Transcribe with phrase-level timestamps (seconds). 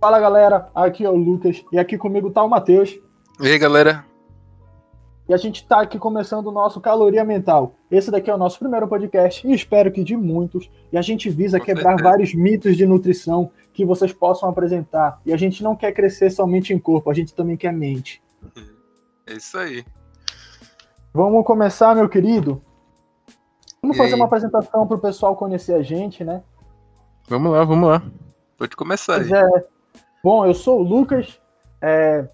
[0.00, 2.98] Fala galera, aqui é o Lucas e aqui comigo tá o Matheus.
[3.40, 4.04] E aí galera?
[5.28, 7.74] E a gente tá aqui começando o nosso Caloria Mental.
[7.90, 10.70] Esse daqui é o nosso primeiro podcast e espero que de muitos.
[10.90, 15.20] E a gente visa quebrar vários mitos de nutrição que vocês possam apresentar.
[15.26, 18.22] E a gente não quer crescer somente em corpo, a gente também quer mente.
[19.26, 19.84] É isso aí.
[21.12, 22.62] Vamos começar, meu querido?
[23.82, 24.20] Vamos E fazer aí?
[24.20, 26.42] uma apresentação pro pessoal conhecer a gente, né?
[27.28, 28.02] Vamos lá, vamos lá.
[28.56, 29.42] Pode começar Pois aí.
[29.42, 29.77] é.
[30.22, 31.40] Bom, eu sou o Lucas,
[31.80, 32.28] é,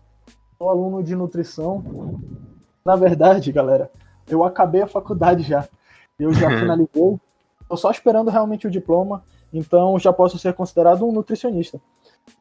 [0.57, 2.19] sou aluno de nutrição.
[2.85, 3.91] Na verdade, galera,
[4.27, 5.69] eu acabei a faculdade já.
[6.19, 7.21] Eu já finalizei.
[7.69, 11.81] Tô só esperando realmente o diploma, então já posso ser considerado um nutricionista.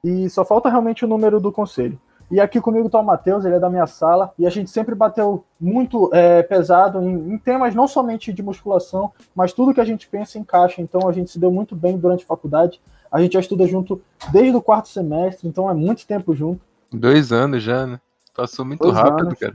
[0.03, 1.99] E só falta realmente o número do conselho.
[2.33, 4.95] E aqui comigo tá o Matheus, ele é da minha sala, e a gente sempre
[4.95, 9.85] bateu muito é, pesado em, em temas não somente de musculação, mas tudo que a
[9.85, 10.81] gente pensa encaixa.
[10.81, 12.81] Então a gente se deu muito bem durante a faculdade.
[13.11, 16.59] A gente já estuda junto desde o quarto semestre, então é muito tempo junto.
[16.91, 17.99] Dois anos já, né?
[18.35, 19.39] Passou muito Dois rápido, anos.
[19.39, 19.53] cara.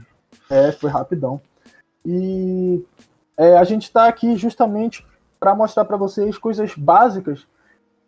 [0.49, 1.41] É, foi rapidão.
[2.05, 2.81] E
[3.35, 5.05] é, a gente está aqui justamente
[5.37, 7.45] para mostrar para vocês coisas básicas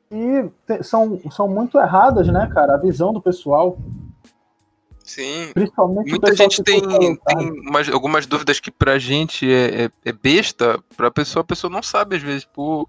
[0.10, 2.76] que te- são, são muito erradas, né, cara?
[2.76, 3.78] A visão do pessoal,
[5.16, 5.52] Sim.
[5.54, 10.80] principalmente Muita gente tem, tem umas- algumas dúvidas que pra gente é, é, é besta,
[10.96, 12.88] pra pessoa, a pessoa não sabe, às vezes, por,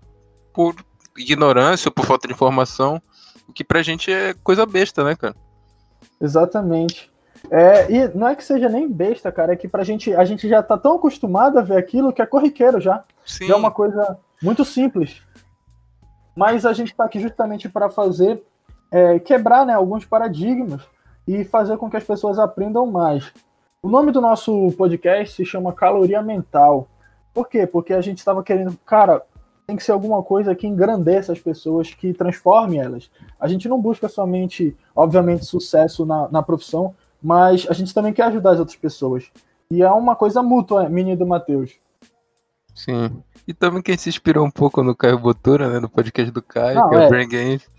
[0.53, 0.75] por
[1.17, 3.01] ignorância ou por falta de informação.
[3.49, 5.35] O que pra gente é coisa besta, né, cara?
[6.21, 7.11] Exatamente.
[7.51, 10.49] É, e não é que seja nem besta, cara, é que pra gente, a gente
[10.49, 13.03] já tá tão acostumado a ver aquilo que é corriqueiro já.
[13.27, 13.47] Sim.
[13.49, 15.23] Já é uma coisa muito simples.
[16.37, 18.43] Mas a gente está aqui justamente para fazer,
[18.91, 20.83] é, quebrar né, alguns paradigmas
[21.27, 23.33] e fazer com que as pessoas aprendam mais.
[23.83, 26.89] O nome do nosso podcast se chama Caloria Mental.
[27.35, 27.67] Por quê?
[27.67, 29.23] Porque a gente estava querendo, cara,
[29.67, 33.11] tem que ser alguma coisa que engrandeça as pessoas, que transforme elas.
[33.41, 38.25] A gente não busca somente, obviamente, sucesso na, na profissão, mas a gente também quer
[38.25, 39.31] ajudar as outras pessoas.
[39.71, 41.73] E é uma coisa mútua, menino do Matheus.
[42.75, 43.11] Sim.
[43.47, 45.81] E também quem se inspirou um pouco no Caio Botura, né?
[45.81, 47.07] No podcast do Caio, Não, que é é.
[47.07, 47.71] o Brain Games.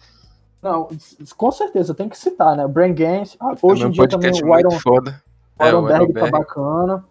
[0.64, 0.88] Não,
[1.36, 2.66] com certeza, tem que citar, né?
[2.66, 5.22] Brain Games, ah, hoje Também em dia também o Iron, foda.
[5.60, 7.06] o É, o Ironberg tá bacana.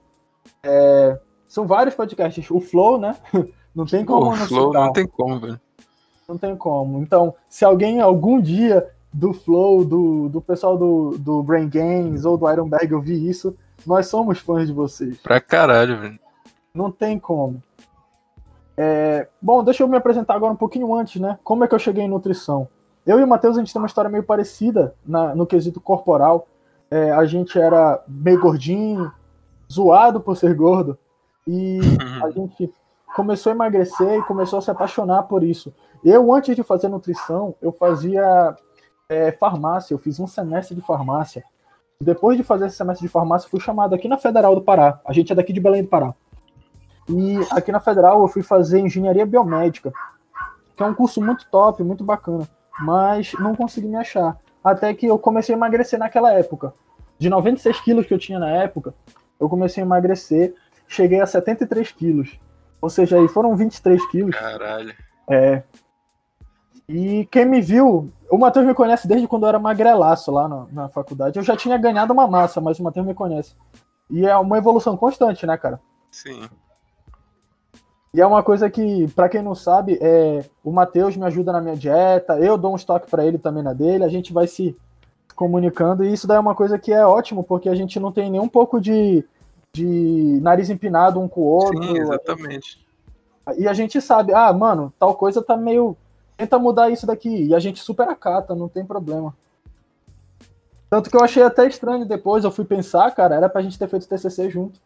[0.62, 2.50] É, são vários podcasts.
[2.50, 3.14] O Flow, né?
[3.74, 4.84] Não tem como não Flow citar.
[4.84, 5.60] não tem como, velho.
[6.28, 7.00] Não tem como.
[7.00, 12.36] Então, se alguém algum dia do Flow, do, do pessoal do, do Brain Games ou
[12.36, 15.16] do Ironberg ouvir isso, nós somos fãs de vocês.
[15.22, 16.20] Pra caralho, velho.
[16.74, 17.62] Não tem como.
[18.76, 21.38] É, bom, deixa eu me apresentar agora um pouquinho antes, né?
[21.42, 22.68] Como é que eu cheguei em nutrição?
[23.06, 26.46] Eu e o Matheus, a gente tem uma história meio parecida na- no quesito corporal.
[26.90, 29.10] É, a gente era meio gordinho,
[29.70, 30.98] zoado por ser gordo,
[31.46, 31.80] e
[32.22, 32.72] a gente
[33.16, 35.72] começou a emagrecer e começou a se apaixonar por isso.
[36.04, 38.56] Eu, antes de fazer nutrição, eu fazia
[39.08, 41.42] é, farmácia, eu fiz um semestre de farmácia.
[42.00, 45.00] Depois de fazer esse semestre de farmácia, fui chamado aqui na Federal do Pará.
[45.04, 46.14] A gente é daqui de Belém do Pará.
[47.08, 49.92] E aqui na Federal eu fui fazer engenharia biomédica,
[50.76, 52.48] que é um curso muito top, muito bacana,
[52.82, 54.36] mas não consegui me achar.
[54.62, 56.74] Até que eu comecei a emagrecer naquela época.
[57.18, 58.94] De 96 quilos que eu tinha na época,
[59.38, 60.54] eu comecei a emagrecer,
[60.88, 62.38] cheguei a 73 quilos.
[62.80, 64.36] Ou seja, aí foram 23 quilos.
[64.36, 64.94] Caralho.
[65.30, 65.62] É.
[66.88, 70.66] E quem me viu, o Matheus me conhece desde quando eu era magrelaço lá na,
[70.72, 71.38] na faculdade.
[71.38, 73.54] Eu já tinha ganhado uma massa, mas o Matheus me conhece.
[74.10, 75.80] E é uma evolução constante, né, cara?
[76.10, 76.48] Sim.
[78.14, 81.62] E é uma coisa que, pra quem não sabe, é, o Matheus me ajuda na
[81.62, 84.76] minha dieta, eu dou um estoque pra ele também na dele, a gente vai se
[85.34, 88.30] comunicando, e isso daí é uma coisa que é ótimo, porque a gente não tem
[88.30, 89.24] nem um pouco de,
[89.72, 91.82] de nariz empinado um com o outro.
[91.82, 92.86] Sim, exatamente.
[93.56, 95.96] E a gente sabe, ah, mano, tal coisa tá meio.
[96.36, 97.46] Tenta mudar isso daqui.
[97.46, 99.34] E a gente super acata, não tem problema.
[100.88, 103.88] Tanto que eu achei até estranho depois, eu fui pensar, cara, era pra gente ter
[103.88, 104.78] feito TCC junto.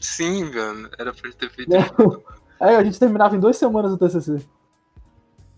[0.00, 0.90] Sim, velho.
[0.98, 1.70] Era pra ter feito.
[1.74, 2.45] É.
[2.60, 4.40] Aí a gente terminava em duas semanas o TCC.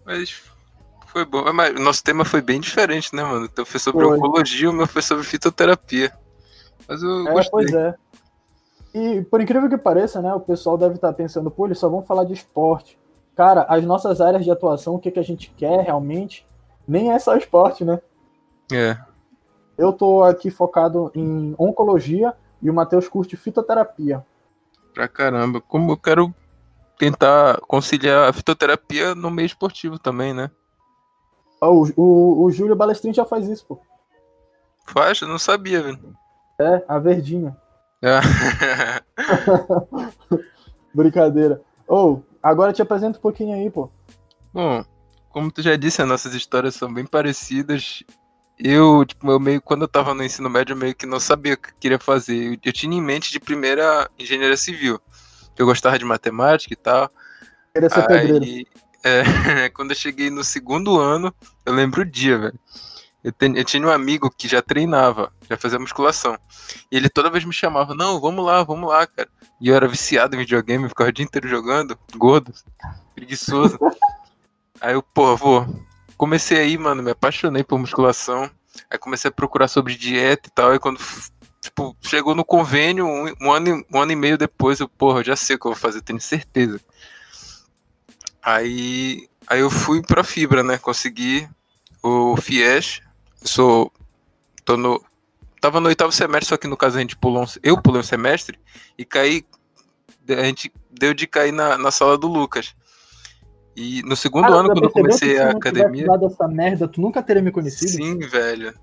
[0.05, 0.43] Mas
[1.07, 1.53] foi bom.
[1.53, 3.45] Mas o nosso tema foi bem diferente, né, mano?
[3.45, 4.17] O teu foi sobre Foi.
[4.17, 6.13] oncologia, o meu foi sobre fitoterapia.
[6.89, 7.51] Mas eu É, gostei.
[7.51, 7.95] pois é.
[8.95, 12.03] E por incrível que pareça, né, o pessoal deve estar pensando, pô, eles só vão
[12.03, 12.99] falar de esporte.
[13.37, 16.47] Cara, as nossas áreas de atuação, o que, que a gente quer realmente,
[16.87, 18.01] nem é só esporte, né?
[18.73, 18.97] É.
[19.77, 24.27] Eu tô aqui focado em oncologia e o Matheus curte fitoterapia.
[24.93, 25.61] Pra caramba.
[25.61, 26.35] Como eu quero
[26.99, 30.51] tentar conciliar a fitoterapia no meio esportivo também, né?
[31.61, 33.81] Ó, O, o, o Júlio Balestrin já faz isso, pô.
[34.87, 35.21] Faz?
[35.21, 36.17] Eu não sabia, velho.
[36.61, 37.57] É, a verdinha.
[38.03, 38.21] É.
[40.95, 41.61] Brincadeira.
[41.87, 43.91] Ou, agora te apresento um pouquinho aí, pô.
[44.53, 44.85] Bom,
[45.31, 48.03] como tu já disse, as nossas histórias são bem parecidas.
[48.59, 51.55] eu, tipo, eu meio, quando eu tava no ensino médio, eu meio que não sabia
[51.55, 52.37] o que eu queria fazer.
[52.55, 55.01] Eu, eu tinha em mente de primeira engenharia civil.
[55.59, 57.11] Eu gostava de matemática e tal.
[57.75, 58.67] Queria ser pedreiro.
[59.05, 61.35] É, quando eu cheguei no segundo ano,
[61.67, 62.59] eu lembro o dia, velho.
[63.23, 66.39] Eu, eu, tinha um amigo que já treinava, já fazia musculação.
[66.91, 69.29] E ele toda vez me chamava, não, vamos lá, vamos lá, cara.
[69.61, 72.53] E eu era viciado em videogame, ficava o dia inteiro jogando, gordo,
[73.15, 73.79] preguiçoso.
[74.81, 75.67] Aí eu, pô, vou.
[76.17, 78.49] Comecei aí, mano, me apaixonei por musculação.
[78.89, 80.73] Aí comecei a procurar sobre dieta e tal.
[80.73, 81.01] E quando,
[81.69, 85.25] tipo, chegou no convênio, um, um ano, um ano e meio depois, eu, porra, eu
[85.25, 86.81] já sei o que eu vou fazer, tenho certeza.
[88.43, 90.79] Aí, aí eu fui pra fibra, né?
[90.79, 91.49] Consegui
[92.03, 93.03] o FIES.
[93.43, 93.93] Eu sou.
[94.65, 95.03] Tô no.
[95.61, 98.05] Tava no oitavo semestre, só que no caso a gente pulou um, Eu pulei um
[98.05, 98.59] semestre
[98.97, 99.45] e caí.
[100.29, 102.75] A gente deu de cair na, na sala do Lucas.
[103.77, 106.07] E no segundo Cara, ano, quando eu comecei a academia.
[106.07, 107.91] Se essa merda, tu nunca teria me conhecido?
[107.91, 108.75] Sim, velho.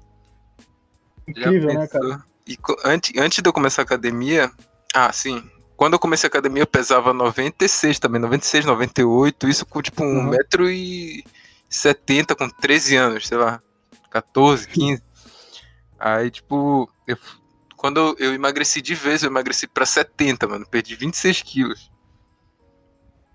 [1.28, 2.24] Incrível, né, cara?
[2.48, 4.52] E antes, antes de eu começar a academia.
[4.94, 5.44] Ah, sim.
[5.76, 9.50] Quando eu comecei a academia, eu pesava 96 também, 96, 98.
[9.50, 11.24] Isso com tipo 1,70m,
[12.30, 12.36] uhum.
[12.38, 13.62] com 13 anos, sei lá.
[14.10, 15.04] 14, 15.
[16.00, 17.18] Aí, tipo, eu,
[17.76, 20.66] quando eu, eu emagreci de vez, eu emagreci pra 70, mano.
[20.66, 21.92] Perdi 26 quilos.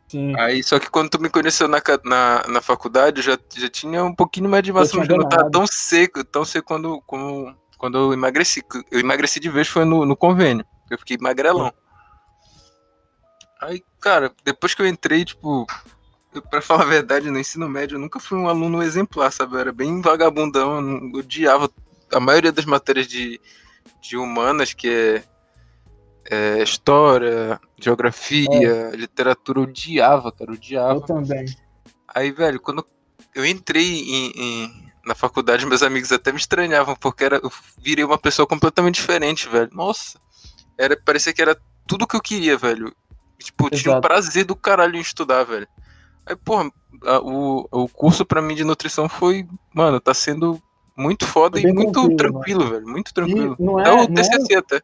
[0.08, 0.34] Sim.
[0.40, 4.02] Aí, só que quando tu me conheceu na, na, na faculdade, eu já, já tinha
[4.02, 7.96] um pouquinho mais de massa, mas não tava tão seco, tão seco quando, como, quando
[7.96, 8.62] eu emagreci.
[8.90, 10.64] Eu emagreci de vez foi no, no convênio.
[10.90, 11.72] Eu fiquei magrelão.
[13.58, 15.66] Aí, cara, depois que eu entrei, tipo,
[16.34, 19.54] eu, pra falar a verdade, no ensino médio eu nunca fui um aluno exemplar, sabe?
[19.54, 21.70] Eu era bem vagabundão, eu odiava
[22.12, 23.40] a maioria das matérias de,
[24.00, 25.22] de humanas, que é
[26.30, 28.96] é, história, geografia, é.
[28.96, 30.94] literatura, eu odiava, cara, eu odiava.
[30.94, 31.46] Eu também.
[32.06, 32.86] Aí, velho, quando
[33.34, 38.04] eu entrei em, em, na faculdade, meus amigos até me estranhavam, porque era, eu virei
[38.04, 39.68] uma pessoa completamente diferente, velho.
[39.72, 40.20] Nossa,
[40.78, 42.94] era, parecia que era tudo que eu queria, velho.
[43.36, 45.66] Tipo, eu tinha um prazer do caralho em estudar, velho.
[46.24, 46.70] Aí, porra,
[47.04, 50.62] a, o, o curso pra mim de nutrição foi, mano, tá sendo
[50.96, 52.88] muito foda e muito tranquilo, tranquilo velho.
[52.88, 53.56] Muito tranquilo.
[53.58, 54.58] E não é, é o TCC é...
[54.58, 54.82] até.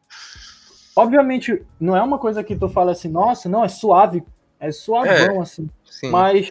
[0.96, 4.25] Obviamente, não é uma coisa que tu fala assim, nossa, não, é suave,
[4.58, 5.70] é suavão, é, assim.
[5.84, 6.11] Sim.
[6.11, 6.50] Mas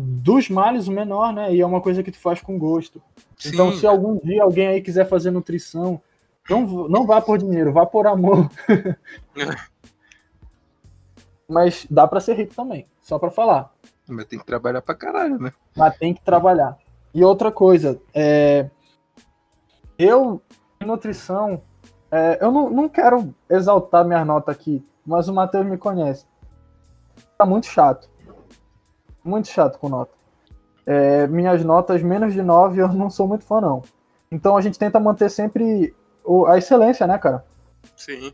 [0.00, 1.52] dos males o menor, né?
[1.52, 3.02] E é uma coisa que tu faz com gosto.
[3.36, 3.48] Sim.
[3.48, 6.00] Então, se algum dia alguém aí quiser fazer nutrição,
[6.48, 8.48] não, não vá por dinheiro, vá por amor.
[11.48, 13.74] Mas dá para ser rico também, só para falar.
[14.06, 15.52] Mas tem que trabalhar pra caralho, né?
[15.76, 16.78] Mas tem que trabalhar.
[17.12, 18.70] E outra coisa, é...
[19.98, 20.40] eu,
[20.80, 21.60] em nutrição,
[22.08, 26.24] é, eu não, não quero exaltar minha nota aqui, mas o Matheus me conhece.
[27.36, 28.08] Tá muito chato.
[29.24, 30.12] Muito chato com nota.
[30.86, 33.82] É, minhas notas menos de 9 eu não sou muito fã, não.
[34.30, 35.94] Então a gente tenta manter sempre
[36.24, 37.44] o, a excelência, né, cara?
[37.96, 38.32] Sim.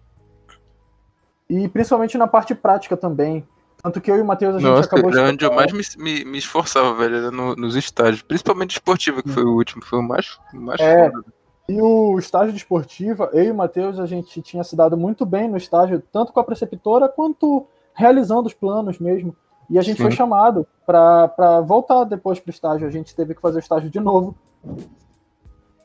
[1.48, 3.46] E principalmente na parte prática também.
[3.82, 5.18] Tanto que eu e o Matheus a gente Nossa, acabou de.
[5.18, 8.22] onde eu mais me, me, me esforçava, velho, no, nos estágios.
[8.22, 11.24] Principalmente esportivo, que foi o último, foi o mais, mais é, foda.
[11.68, 15.26] E o estágio de esportiva, eu e o Matheus, a gente tinha se dado muito
[15.26, 19.36] bem no estágio, tanto com a preceptora quanto realizando os planos mesmo.
[19.70, 20.04] E a gente Sim.
[20.04, 22.86] foi chamado para voltar depois para o estágio.
[22.86, 24.34] A gente teve que fazer o estágio de novo.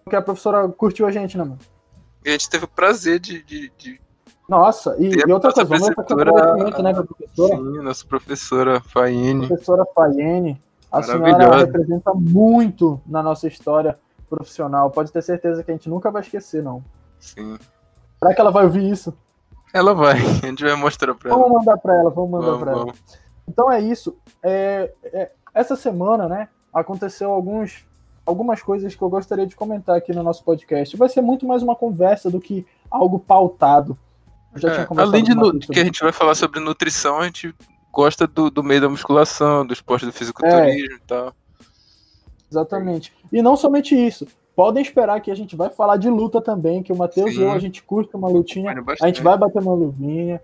[0.04, 1.60] Porque a professora curtiu a gente, né, mano?
[2.26, 3.44] E a gente teve o prazer de.
[3.44, 4.02] de, de...
[4.48, 7.56] Nossa, e, e outra coisa, vamos preceptora, né, professora?
[7.56, 9.48] Sim, nossa professora Faiene.
[9.48, 10.62] Professora Faiene.
[10.92, 14.90] A senhora representa muito na nossa história profissional.
[14.90, 16.84] Pode ter certeza que a gente nunca vai esquecer, não.
[17.20, 17.58] Sim.
[18.18, 19.16] Será que ela vai ouvir isso?
[19.72, 21.40] Ela vai, a gente vai mostrar pra ela.
[21.40, 22.88] Vamos mandar pra ela, vamos mandar vamos, pra vamos.
[22.88, 23.29] ela.
[23.50, 24.16] Então é isso.
[24.44, 27.86] É, é, essa semana, né, aconteceu alguns,
[28.26, 30.96] algumas coisas que eu gostaria de comentar aqui no nosso podcast.
[30.96, 33.98] Vai ser muito mais uma conversa do que algo pautado.
[34.56, 37.54] É, além de no, que a gente vai falar sobre nutrição, a gente
[37.92, 41.34] gosta do, do meio da musculação, do esporte do fisiculturismo e tal.
[42.52, 43.14] Exatamente.
[43.32, 44.28] E não somente isso.
[44.56, 47.52] Podem esperar que a gente vai falar de luta também, que o Matheus e eu,
[47.52, 50.42] a gente curta uma lutinha, a gente vai bater uma luvinha.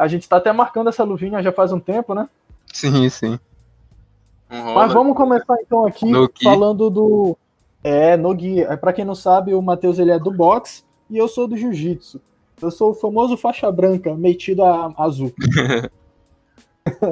[0.00, 2.26] A gente tá até marcando essa luvinha já faz um tempo, né?
[2.72, 3.38] Sim, sim.
[4.50, 6.10] Um Mas vamos começar então aqui
[6.42, 7.36] falando do.
[7.84, 8.66] É, no guia.
[8.70, 11.56] É, pra quem não sabe, o Matheus ele é do boxe e eu sou do
[11.56, 12.20] jiu-jitsu.
[12.62, 15.32] Eu sou o famoso faixa branca, metido a azul.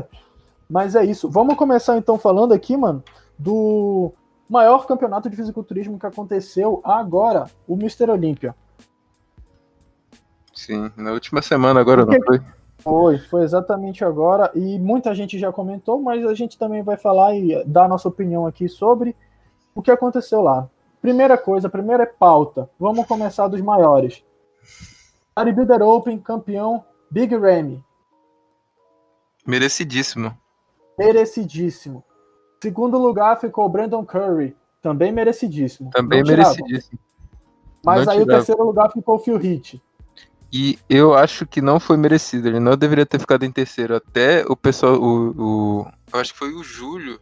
[0.68, 1.28] Mas é isso.
[1.28, 3.04] Vamos começar então falando aqui, mano,
[3.38, 4.12] do
[4.48, 8.10] maior campeonato de fisiculturismo que aconteceu agora, o Mr.
[8.10, 8.54] Olímpia.
[10.54, 12.18] Sim, na última semana agora, Porque...
[12.18, 12.57] não foi?
[12.88, 14.50] Foi, foi exatamente agora.
[14.54, 18.08] E muita gente já comentou, mas a gente também vai falar e dar a nossa
[18.08, 19.14] opinião aqui sobre
[19.74, 20.68] o que aconteceu lá.
[21.00, 22.68] primeira coisa, primeira é pauta.
[22.78, 24.24] Vamos começar dos maiores.
[25.36, 27.84] Bodybuilder Open, campeão Big Ramy.
[29.46, 30.36] Merecidíssimo.
[30.98, 32.02] Merecidíssimo.
[32.60, 35.90] Segundo lugar ficou Brandon Curry, também merecidíssimo.
[35.90, 36.98] Também merecidíssimo.
[37.84, 38.22] Mas não aí tirava.
[38.22, 39.80] o terceiro lugar ficou o Phil Heath.
[40.52, 42.48] E eu acho que não foi merecido.
[42.48, 43.94] Ele não deveria ter ficado em terceiro.
[43.94, 47.20] Até o pessoal, o, o eu acho que foi o Júlio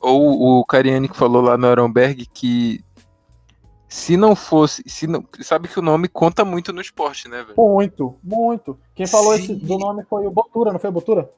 [0.00, 2.84] ou o Cariani que falou lá no Aronberg que
[3.88, 7.54] se não fosse, se não, sabe que o nome conta muito no esporte, né, velho?
[7.56, 8.78] Muito, muito.
[8.94, 11.30] Quem falou esse, do nome foi o Botura, não foi o Botura?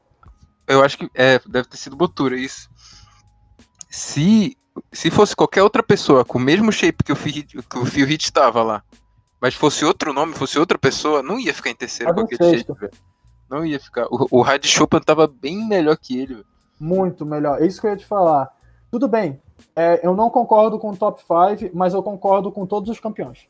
[0.66, 2.68] Eu acho que é, deve ter sido Botura, isso.
[3.88, 4.56] Se
[4.92, 8.06] se fosse qualquer outra pessoa com o mesmo shape que o Phil, que o Phil
[8.06, 8.82] Hit estava lá,
[9.40, 12.72] mas fosse outro nome, fosse outra pessoa, não ia ficar em terceiro com aquele shape,
[12.72, 12.92] velho.
[13.48, 14.06] Não ia ficar.
[14.10, 16.46] O, o Chopin tava bem melhor que ele, velho.
[16.80, 17.62] Muito melhor.
[17.62, 18.50] É isso que eu ia te falar.
[18.90, 19.40] Tudo bem,
[19.74, 23.48] é, eu não concordo com o top 5, mas eu concordo com todos os campeões.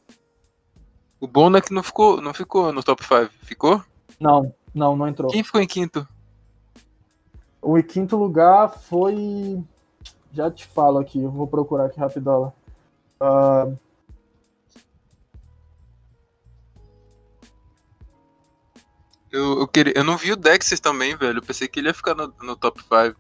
[1.21, 3.83] O bom é que não ficou, não ficou no top 5, ficou?
[4.21, 5.31] Não, não, não entrou.
[5.31, 6.07] Quem ficou em quinto?
[7.63, 9.63] O quinto lugar foi.
[10.33, 12.53] Já te falo aqui, eu vou procurar aqui rapidola.
[13.21, 13.77] Uh...
[19.31, 21.39] Eu, eu, queria, eu não vi o Dexter também, velho.
[21.39, 23.19] Eu pensei que ele ia ficar no, no top 5.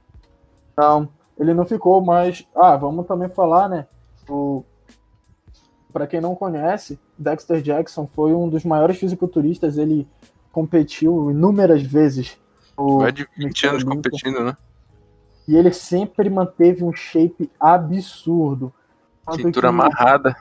[0.77, 1.09] Não,
[1.39, 2.47] ele não ficou, mas.
[2.55, 3.87] Ah, vamos também falar, né?
[4.29, 4.65] O...
[5.93, 9.79] Para quem não conhece, Dexter Jackson foi um dos maiores fisiculturistas.
[9.79, 10.07] Ele
[10.53, 12.39] competiu inúmeras vezes.
[12.77, 14.57] Vai de 20 anos competindo, né?
[15.49, 18.73] E ele sempre manteve um shape absurdo.
[19.35, 20.37] Cintura amarrada.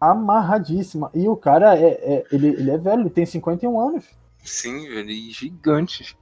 [0.00, 1.10] Amarradíssima.
[1.14, 4.04] E o cara é, é, ele, ele é velho, ele tem 51 anos.
[4.42, 6.16] Sim, ele é gigante.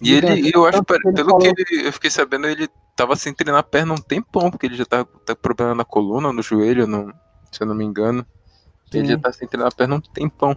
[0.00, 3.62] E ele, eu acho, pelo que ele, eu fiquei sabendo, ele tava sem treinar a
[3.62, 7.12] perna um tempão, porque ele já tá, tá com problema na coluna, no joelho, no,
[7.50, 8.24] se eu não me engano.
[8.90, 8.98] Sim.
[8.98, 10.56] Ele já tá sem treinar a perna um tempão.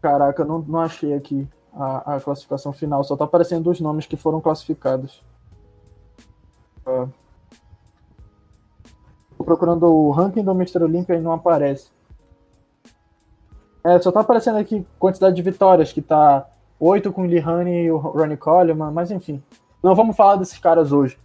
[0.00, 4.16] Caraca, não, não achei aqui a, a classificação final, só tá aparecendo os nomes que
[4.16, 5.22] foram classificados.
[6.86, 7.08] Uh,
[9.36, 10.82] tô procurando o ranking do Mr.
[10.82, 11.90] Olympia e não aparece.
[13.84, 16.46] É, só tá aparecendo aqui quantidade de vitórias, que tá
[16.78, 19.42] 8 com o Lihane e o Ronnie Coleman, mas enfim.
[19.82, 21.18] Não vamos falar desses caras hoje.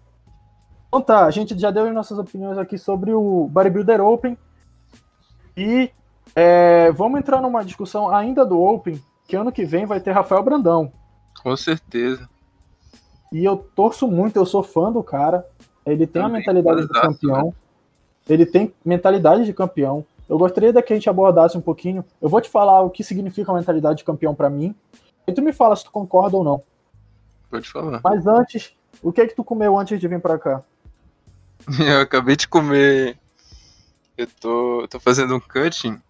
[0.88, 4.38] Então tá, a gente já deu nossas opiniões aqui sobre o Bodybuilder Open.
[5.58, 5.92] E
[6.34, 10.44] é, vamos entrar numa discussão ainda do Open, que ano que vem vai ter Rafael
[10.44, 10.92] Brandão.
[11.44, 12.30] Com certeza.
[13.32, 15.46] E eu torço muito, eu sou fã do cara.
[15.86, 17.46] Ele tem Também, a mentalidade de campeão.
[17.48, 17.54] Né?
[18.30, 20.06] Ele tem mentalidade de campeão.
[20.28, 22.04] Eu gostaria que a gente abordasse um pouquinho.
[22.22, 24.76] Eu vou te falar o que significa a mentalidade de campeão para mim.
[25.28, 26.64] E tu me fala se tu concorda ou não.
[27.50, 28.02] Pode falar.
[28.04, 30.64] Mas antes, o que é que tu comeu antes de vir para cá?
[31.80, 33.18] Eu acabei de comer.
[34.18, 36.02] Eu tô, tô fazendo um cutting.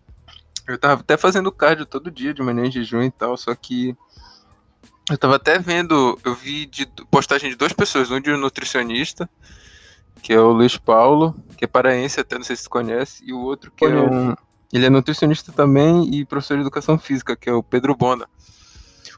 [0.67, 3.95] Eu tava até fazendo cardio todo dia de manhã em jejum e tal, só que
[5.09, 9.29] eu tava até vendo, eu vi de postagem de duas pessoas, um de um nutricionista
[10.21, 13.33] que é o Luiz Paulo, que é paraense, até não sei se você conhece, e
[13.33, 14.13] o outro que Conheço.
[14.13, 14.35] é um.
[14.73, 18.27] Ele é nutricionista também e professor de educação física, que é o Pedro Bona.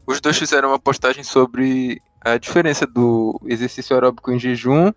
[0.06, 4.92] Os dois fizeram uma postagem sobre a diferença do exercício aeróbico em jejum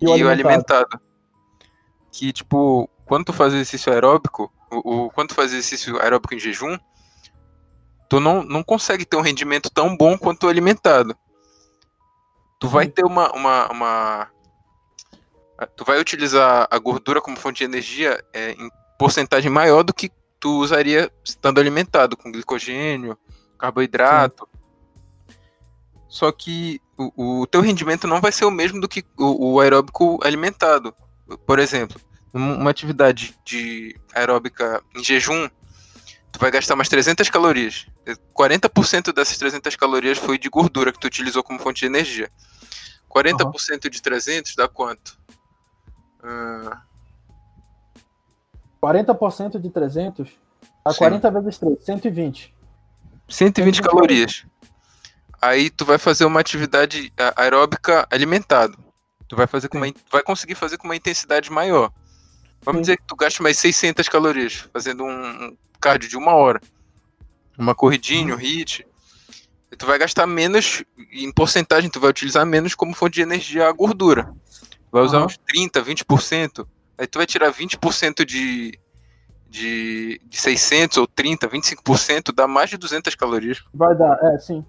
[0.00, 0.26] e, e o, alimentado.
[0.26, 1.00] o alimentado.
[2.10, 6.38] Que, tipo, quando tu faz exercício aeróbico, o, o, quando tu faz exercício aeróbico em
[6.38, 6.78] jejum,
[8.08, 11.16] tu não, não consegue ter um rendimento tão bom quanto o alimentado.
[12.58, 14.28] Tu vai ter uma, uma, uma
[15.66, 20.10] tu vai utilizar a gordura como fonte de energia é, em porcentagem maior do que
[20.38, 23.16] tu usaria estando alimentado com glicogênio,
[23.58, 24.48] carboidrato.
[24.50, 25.36] Sim.
[26.08, 29.60] Só que o, o, teu rendimento não vai ser o mesmo do que o, o
[29.60, 30.94] aeróbico alimentado.
[31.46, 32.00] Por exemplo,
[32.32, 35.48] uma atividade de aeróbica em jejum,
[36.30, 37.86] tu vai gastar umas 300 calorias.
[38.34, 42.30] 40% dessas 300 calorias foi de gordura que tu utilizou como fonte de energia.
[43.08, 43.90] 40% uhum.
[43.90, 45.18] de 300 dá quanto?
[48.82, 50.28] 40% de 300
[50.84, 50.98] a Sim.
[50.98, 52.54] 40 vezes 3, 120.
[53.28, 54.44] 120 calorias.
[55.40, 58.76] Aí tu vai fazer uma atividade aeróbica alimentado.
[59.28, 61.90] Tu vai fazer com uma, vai conseguir fazer com uma intensidade maior.
[62.62, 62.82] Vamos Sim.
[62.82, 66.60] dizer que tu gasta mais 600 calorias fazendo um cardio de uma hora.
[67.58, 68.86] Uma corridinha, um hit.
[69.70, 73.68] E tu vai gastar menos em porcentagem, tu vai utilizar menos como fonte de energia
[73.68, 74.32] a gordura.
[74.92, 75.24] Vai usar uhum.
[75.24, 76.66] uns 30, 20%.
[76.98, 78.78] Aí tu vai tirar 20% de,
[79.48, 83.64] de, de 600 ou 30, 25%, dá mais de 200 calorias.
[83.72, 84.62] Vai dar, é, sim.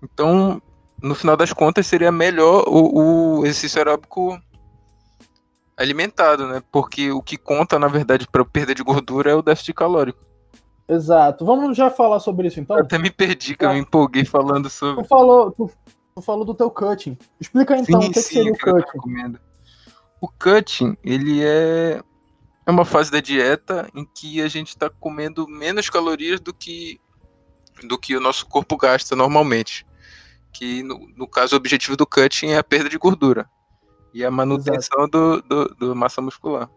[0.00, 0.62] Então,
[1.02, 4.40] no final das contas, seria melhor o, o exercício aeróbico
[5.76, 6.62] alimentado, né?
[6.70, 10.20] Porque o que conta, na verdade, para perda de gordura é o déficit calórico.
[10.88, 11.44] Exato.
[11.44, 12.76] Vamos já falar sobre isso então?
[12.76, 15.02] Eu até me perdi, que eu me empolguei falando sobre.
[15.02, 15.70] Tu falou, tu,
[16.20, 17.16] tu falou do teu cutting.
[17.40, 19.38] Explica então sim, o que, sim, seria o cutting.
[20.20, 22.02] O cutting, ele é
[22.66, 27.00] é uma fase da dieta em que a gente está comendo menos calorias do que
[27.82, 29.86] do que o nosso corpo gasta normalmente.
[30.52, 33.48] Que no, no caso o objetivo do cutting é a perda de gordura
[34.12, 36.68] e a manutenção do, do, do, massa muscular.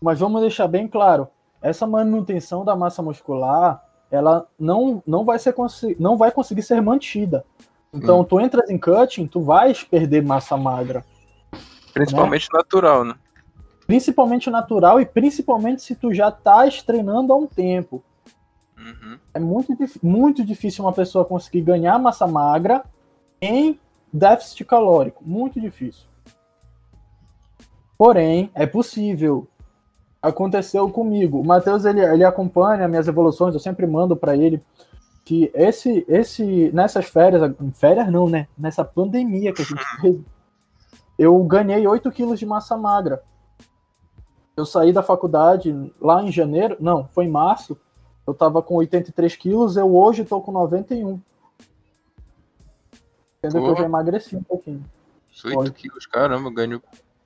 [0.00, 1.28] Mas vamos deixar bem claro,
[1.60, 5.54] essa manutenção da massa muscular, ela não, não, vai, ser,
[5.98, 7.44] não vai conseguir ser mantida.
[7.94, 8.24] Então, hum.
[8.24, 11.04] tu entras em cutting, tu vais perder massa magra.
[11.92, 12.58] Principalmente né?
[12.58, 13.14] natural, né?
[13.86, 18.02] Principalmente natural e principalmente se tu já estás treinando há um tempo.
[18.76, 19.18] Uhum.
[19.32, 19.72] É muito,
[20.02, 22.82] muito difícil uma pessoa conseguir ganhar massa magra
[23.40, 23.78] em
[24.12, 25.22] déficit calórico.
[25.24, 26.06] Muito difícil.
[27.96, 29.46] Porém, é possível.
[30.20, 31.40] Aconteceu comigo.
[31.40, 34.60] O Matheus, ele, ele acompanha minhas evoluções, eu sempre mando para ele
[35.24, 38.46] que esse, esse, nessas férias, férias não, né?
[38.56, 40.20] Nessa pandemia que a gente fez,
[41.18, 43.22] eu ganhei 8 quilos de massa magra.
[44.56, 47.76] Eu saí da faculdade lá em janeiro, não, foi em março,
[48.26, 51.20] eu tava com 83 quilos, eu hoje tô com 91.
[53.38, 53.66] Entendeu Pô.
[53.66, 54.84] que eu já emagreci um pouquinho.
[55.44, 56.80] 8 quilos, caramba, ganho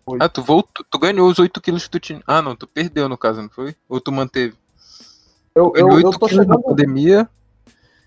[0.09, 0.19] foi.
[0.23, 2.23] Ah, tu voltou, tu ganhou os 8 quilos que tu tinha.
[2.27, 3.77] Ah, não, tu perdeu no caso, não foi?
[3.87, 4.57] Ou tu manteve?
[5.55, 6.49] Eu, eu, eu tô chegando.
[6.49, 7.29] Na pandemia.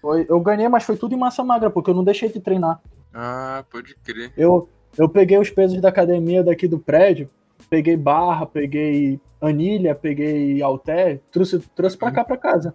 [0.02, 2.82] Foi, eu ganhei, mas foi tudo em massa magra, porque eu não deixei de treinar.
[3.14, 4.34] Ah, pode crer.
[4.36, 4.68] Eu,
[4.98, 7.30] eu peguei os pesos da academia daqui do prédio,
[7.70, 12.74] peguei barra, peguei anilha, peguei halter, trouxe, trouxe pra cá pra casa.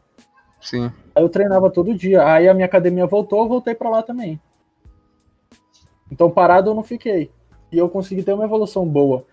[0.61, 0.91] Sim.
[1.15, 2.27] Aí eu treinava todo dia.
[2.27, 4.41] Aí a minha academia voltou, eu voltei pra lá também.
[6.11, 7.31] Então parado eu não fiquei
[7.71, 9.25] e eu consegui ter uma evolução boa.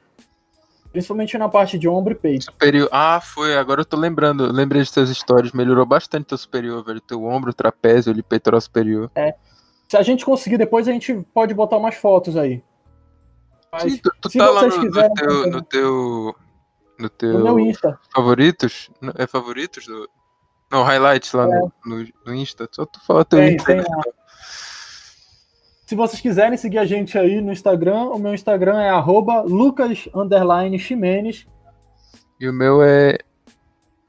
[0.94, 2.46] Principalmente na parte de ombro e peito.
[2.46, 2.88] Superior.
[2.92, 3.58] Ah, foi.
[3.58, 4.52] Agora eu tô lembrando.
[4.52, 5.52] Lembrei de suas histórias.
[5.52, 7.02] Melhorou bastante teu superior, velho.
[7.02, 9.10] Teu ombro, trapézio, ali, peitoral superior.
[9.16, 9.34] É.
[9.90, 12.64] Se a gente conseguir, depois a gente pode botar umas fotos aí.
[13.72, 16.36] Mas, Sim, tu, tu tá lá no, quiserem, no, teu, no teu.
[17.00, 17.34] No teu.
[17.40, 18.00] No meu Insta.
[18.14, 18.92] Favoritos?
[19.18, 19.88] É favoritos?
[19.88, 20.08] Do...
[20.72, 21.60] Não, highlights lá é.
[21.84, 22.70] no, no, Insta.
[22.72, 23.74] Só tu fala teu tem, Insta.
[23.74, 23.84] Tem,
[25.86, 28.90] se vocês quiserem seguir a gente aí no Instagram, o meu Instagram é
[29.46, 31.46] lucas_ximenes.
[32.40, 33.18] E o meu é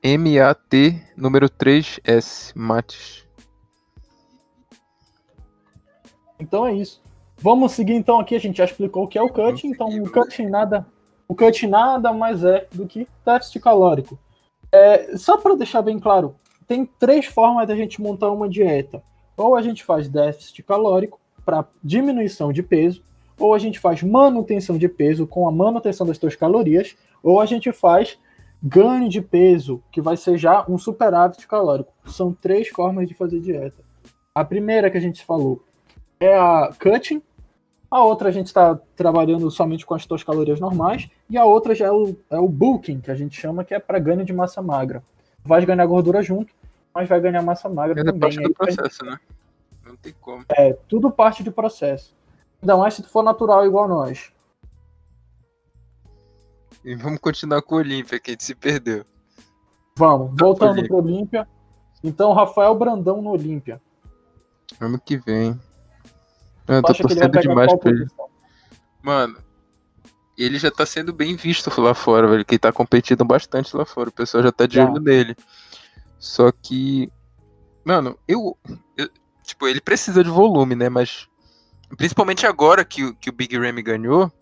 [0.04, 3.26] MAT número 3S, Mates.
[6.38, 7.02] Então é isso.
[7.38, 10.10] Vamos seguir então aqui, a gente já explicou o que é o cutting, então o
[10.10, 10.86] cutting nada,
[11.28, 14.16] o cutting nada mais é do que déficit calórico.
[14.70, 19.02] É, só para deixar bem claro, tem três formas da gente montar uma dieta.
[19.36, 23.02] Ou a gente faz déficit calórico, para diminuição de peso,
[23.38, 27.46] ou a gente faz manutenção de peso com a manutenção das suas calorias, ou a
[27.46, 28.18] gente faz
[28.62, 31.92] ganho de peso, que vai ser já um superávit calórico.
[32.06, 33.82] São três formas de fazer dieta.
[34.34, 35.62] A primeira que a gente falou
[36.18, 37.22] é a cutting,
[37.90, 41.74] a outra a gente está trabalhando somente com as suas calorias normais, e a outra
[41.74, 44.32] já é o, é o bulking, que a gente chama que é para ganho de
[44.32, 45.02] massa magra.
[45.44, 46.52] Vai ganhar gordura junto,
[46.94, 48.20] mas vai ganhar massa magra é também.
[48.20, 49.18] Parte do processo, né?
[50.04, 50.44] Não tem como.
[50.50, 52.14] É, tudo parte do processo.
[52.60, 54.32] Ainda mais se tu for natural igual nós.
[56.84, 59.04] E vamos continuar com o Olímpia, que a gente se perdeu.
[59.96, 61.48] Vamos, voltando pro Olímpia.
[62.02, 63.80] Então, Rafael Brandão no Olímpia.
[64.78, 65.58] Ano que vem.
[66.68, 68.06] Eu tô torcendo demais pra ele.
[69.02, 69.38] Mano,
[70.36, 72.44] ele já tá sendo bem visto lá fora, velho.
[72.44, 74.10] Que tá competindo bastante lá fora.
[74.10, 75.34] O pessoal já tá de olho nele.
[76.18, 77.10] Só que.
[77.84, 78.56] Mano, eu,
[78.96, 79.08] eu,
[79.44, 80.88] Tipo, ele precisa de volume, né?
[80.88, 81.28] Mas
[81.96, 84.32] principalmente agora que, que o Big Ram ganhou,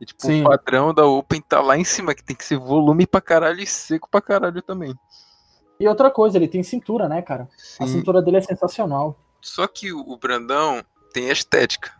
[0.00, 0.42] e, tipo, Sim.
[0.42, 3.60] o padrão da Open tá lá em cima, que tem que ser volume pra caralho
[3.60, 4.94] e seco pra caralho também.
[5.80, 7.48] E outra coisa, ele tem cintura, né, cara?
[7.56, 7.84] Sim.
[7.84, 9.18] A cintura dele é sensacional.
[9.40, 11.92] Só que o Brandão tem estética.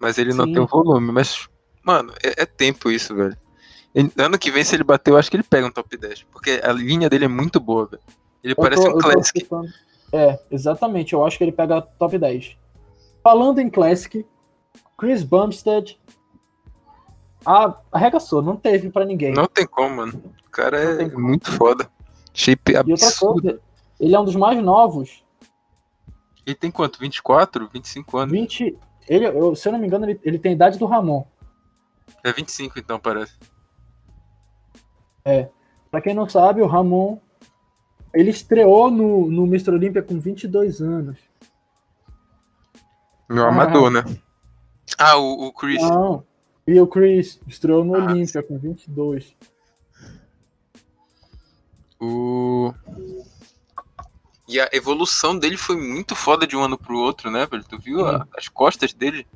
[0.00, 0.38] Mas ele Sim.
[0.38, 1.12] não tem o volume.
[1.12, 1.48] Mas,
[1.82, 3.36] mano, é, é, tempo isso, velho.
[4.18, 6.24] ano que vem, se ele bater, eu acho que ele pega um top 10.
[6.24, 8.02] Porque a linha dele é muito boa, velho.
[8.42, 9.48] Ele eu parece tô, um Classic.
[10.12, 11.14] É, exatamente.
[11.14, 12.56] Eu acho que ele pega top 10.
[13.22, 14.26] Falando em Classic,
[14.98, 15.98] Chris Bumstead
[17.90, 19.32] arregaçou, não teve para ninguém.
[19.32, 20.22] Não tem como, mano.
[20.46, 21.90] O cara é muito foda.
[22.32, 22.90] Shape absurdo.
[22.90, 23.60] E outra coisa,
[23.98, 25.24] ele é um dos mais novos.
[26.46, 26.98] Ele tem quanto?
[26.98, 27.68] 24?
[27.72, 28.32] 25 anos?
[28.32, 28.78] 20.
[29.08, 31.24] Ele, eu, se eu não me engano, ele, ele tem a idade do Ramon.
[32.24, 33.34] É 25 então, parece.
[35.24, 35.48] É.
[35.90, 37.18] Pra quem não sabe, o Ramon
[38.14, 39.70] ele estreou no, no Mr.
[39.70, 41.18] Olímpia com 22 anos.
[43.28, 44.04] Meu amador, né?
[44.98, 45.80] Ah, o, o Chris.
[45.80, 46.24] Não.
[46.66, 49.34] E o Chris estreou no ah, Olímpia com 22.
[51.98, 52.74] O...
[54.48, 57.64] E a evolução dele foi muito foda de um ano pro outro, né, velho?
[57.64, 59.26] Tu viu a, as costas dele?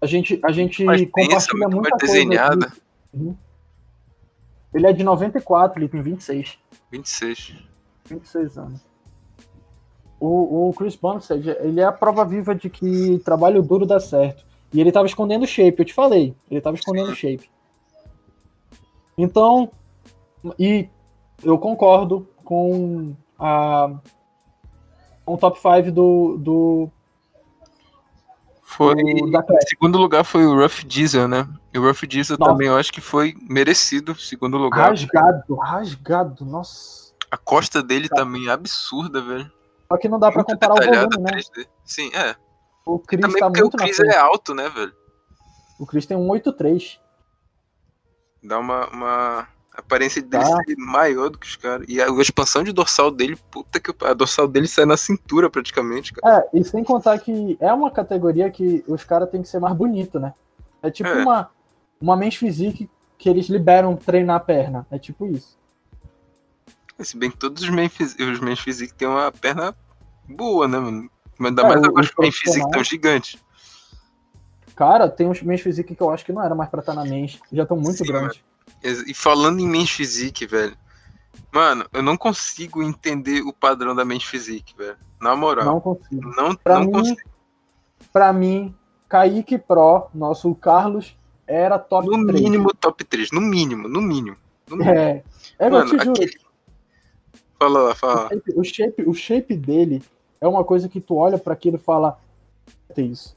[0.00, 2.72] A gente, a gente mais compartilha muito muita mais desenhada.
[3.14, 3.36] Uhum.
[4.76, 6.58] Ele é de 94, ele tem 26.
[6.92, 7.54] 26.
[8.10, 8.80] 26 anos.
[10.20, 14.44] O, o Chris Bumstead, ele é a prova viva de que trabalho duro dá certo.
[14.74, 16.36] E ele tava escondendo o shape, eu te falei.
[16.50, 17.50] Ele tava escondendo o shape.
[19.16, 19.72] Então,
[20.58, 20.90] e
[21.42, 23.98] eu concordo com a
[25.24, 26.90] com o top 5 do, do
[28.62, 31.48] foi do, segundo lugar foi o Rough Diesel, né?
[31.76, 32.52] E o Rough Diesel nossa.
[32.52, 34.88] também eu acho que foi merecido segundo lugar.
[34.88, 37.12] Rasgado, rasgado, nossa.
[37.30, 38.16] A costa dele tá.
[38.16, 39.52] também é absurda, velho.
[39.86, 41.32] Só que não dá para comparar o volume, né?
[41.32, 41.66] 3D.
[41.84, 42.34] Sim, é.
[42.86, 44.94] O Chris também tá muito o Chris é alto, né, velho?
[45.78, 46.98] O Chris tem um 8.3.
[48.42, 50.56] Dá uma, uma aparência dele tá.
[50.64, 51.84] ser maior do que os caras.
[51.90, 55.50] E a, a, expansão de dorsal dele, puta que a dorsal dele sai na cintura
[55.50, 56.38] praticamente, cara.
[56.38, 59.76] É, e sem contar que é uma categoria que os caras têm que ser mais
[59.76, 60.32] bonito, né?
[60.82, 61.22] É tipo é.
[61.22, 61.50] uma
[62.00, 64.86] uma men's physique que eles liberam treinar a perna.
[64.90, 65.58] É tipo isso.
[66.98, 69.76] Se bem que todos os men's, os physique têm uma perna
[70.28, 71.10] boa, né, mano?
[71.38, 73.44] Mas ainda é, mais agora os men's physique tão gigantes.
[74.74, 77.04] Cara, tem uns men's physique que eu acho que não era mais pra estar na
[77.04, 77.38] men's.
[77.52, 78.42] Já estão muito Sim, grandes.
[78.82, 80.76] E falando em men's physique, velho.
[81.52, 84.96] Mano, eu não consigo entender o padrão da men's physique, velho.
[85.20, 85.64] Na moral.
[85.64, 86.30] Não consigo.
[86.36, 87.30] Não, pra não mim, consigo.
[88.12, 88.74] Pra mim,
[89.08, 92.40] Kaique Pro, nosso Carlos, era top no 3.
[92.40, 94.36] No mínimo top 3, no mínimo, no mínimo.
[94.68, 94.98] No mínimo.
[94.98, 95.22] É,
[95.58, 96.12] é Mano, eu te juro.
[96.12, 96.46] Aquele...
[97.58, 98.28] Fala lá, fala.
[98.54, 100.02] O shape, o shape dele
[100.40, 102.18] é uma coisa que tu olha para aquilo e fala,
[102.94, 103.36] ter isso.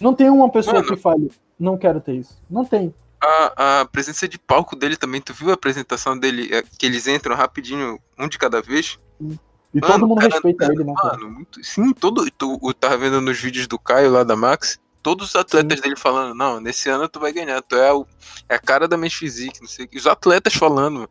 [0.00, 2.40] Não tem uma pessoa Mano, que fale, não quero ter isso.
[2.48, 2.94] Não tem.
[3.20, 7.06] A, a presença de palco dele também, tu viu a apresentação dele, é, que eles
[7.06, 8.98] entram rapidinho, um de cada vez?
[9.20, 10.92] E mano, todo mundo cara, respeita ele, né?
[11.02, 12.28] Mano, muito, sim, todo.
[12.30, 15.82] Tu, tu tava vendo nos vídeos do Caio lá da Max, todos os atletas sim.
[15.82, 18.06] dele falando, não, nesse ano tu vai ganhar, tu é, o,
[18.48, 19.98] é a cara da Men's Physique, não sei o que.
[19.98, 21.08] Os atletas falando,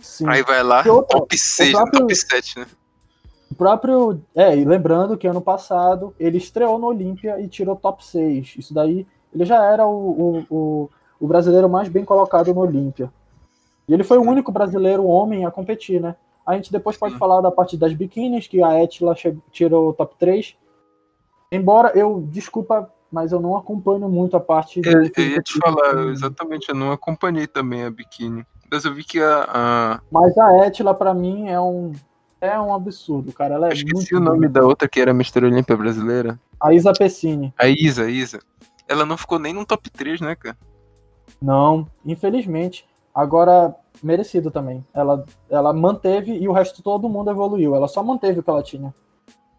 [0.00, 0.28] Sim.
[0.28, 2.66] Aí vai lá, outra, top 6, próprio, top 7, né?
[3.50, 4.20] O próprio.
[4.34, 8.54] É, e lembrando que ano passado ele estreou no Olímpia e tirou top 6.
[8.58, 13.12] Isso daí, ele já era o, o, o, o brasileiro mais bem colocado no Olímpia.
[13.88, 16.14] E ele foi o único brasileiro homem a competir, né?
[16.46, 17.18] A gente depois pode Sim.
[17.18, 19.14] falar da parte das biquínis, que a Etla
[19.50, 20.56] tirou top 3.
[21.50, 24.80] Embora eu, desculpa, mas eu não acompanho muito a parte.
[24.86, 28.46] É, eu ia te falar, exatamente, eu não acompanhei também a biquíni.
[28.70, 29.46] Mas eu vi que a.
[29.48, 30.00] a...
[30.10, 31.92] Mas a Etla, pra mim, é um.
[32.40, 33.54] É um absurdo, cara.
[33.54, 36.38] Ela é eu esqueci o nome da outra que era Mister Olímpia brasileira.
[36.60, 37.52] A Isa Pessini.
[37.58, 38.38] A Isa, a Isa.
[38.86, 40.56] Ela não ficou nem no top 3, né, cara?
[41.42, 42.86] Não, infelizmente.
[43.12, 44.86] Agora, merecido também.
[44.94, 47.74] Ela, ela manteve e o resto todo mundo evoluiu.
[47.74, 48.94] Ela só manteve o que ela tinha.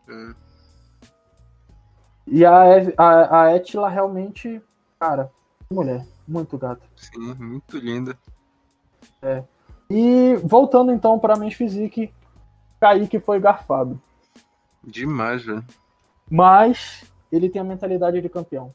[0.07, 0.33] Hum.
[2.31, 2.53] E a,
[2.97, 4.61] a, a Etla realmente,
[4.99, 5.31] cara,
[5.69, 6.81] mulher, muito gata.
[6.95, 8.17] Sim, muito linda.
[9.21, 9.43] É.
[9.89, 12.13] E voltando então para Men's Physique,
[12.79, 13.99] Kaique foi garfado.
[14.83, 15.65] Demais, velho.
[16.29, 18.73] Mas ele tem a mentalidade de campeão.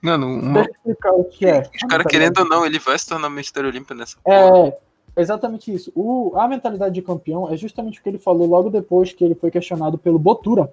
[0.00, 0.62] Mano, uma...
[0.62, 1.60] Explicar o que é.
[1.60, 4.76] Os caras querendo ou não, ele vai se tornar Mister Olímpia nessa É, porra.
[5.16, 5.92] exatamente isso.
[5.94, 9.34] O, a mentalidade de campeão é justamente o que ele falou logo depois que ele
[9.34, 10.72] foi questionado pelo Botura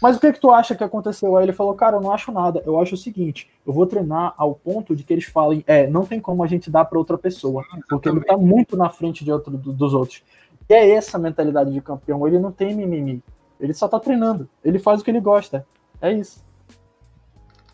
[0.00, 1.36] mas o que, que tu acha que aconteceu?
[1.36, 2.62] Aí ele falou, cara, eu não acho nada.
[2.66, 6.04] Eu acho o seguinte, eu vou treinar ao ponto de que eles falem, é, não
[6.04, 9.32] tem como a gente dar para outra pessoa, porque ele tá muito na frente de
[9.32, 10.22] outro, dos outros.
[10.68, 13.22] E é essa mentalidade de campeão, ele não tem mimimi.
[13.58, 15.66] Ele só tá treinando, ele faz o que ele gosta.
[16.00, 16.44] É isso.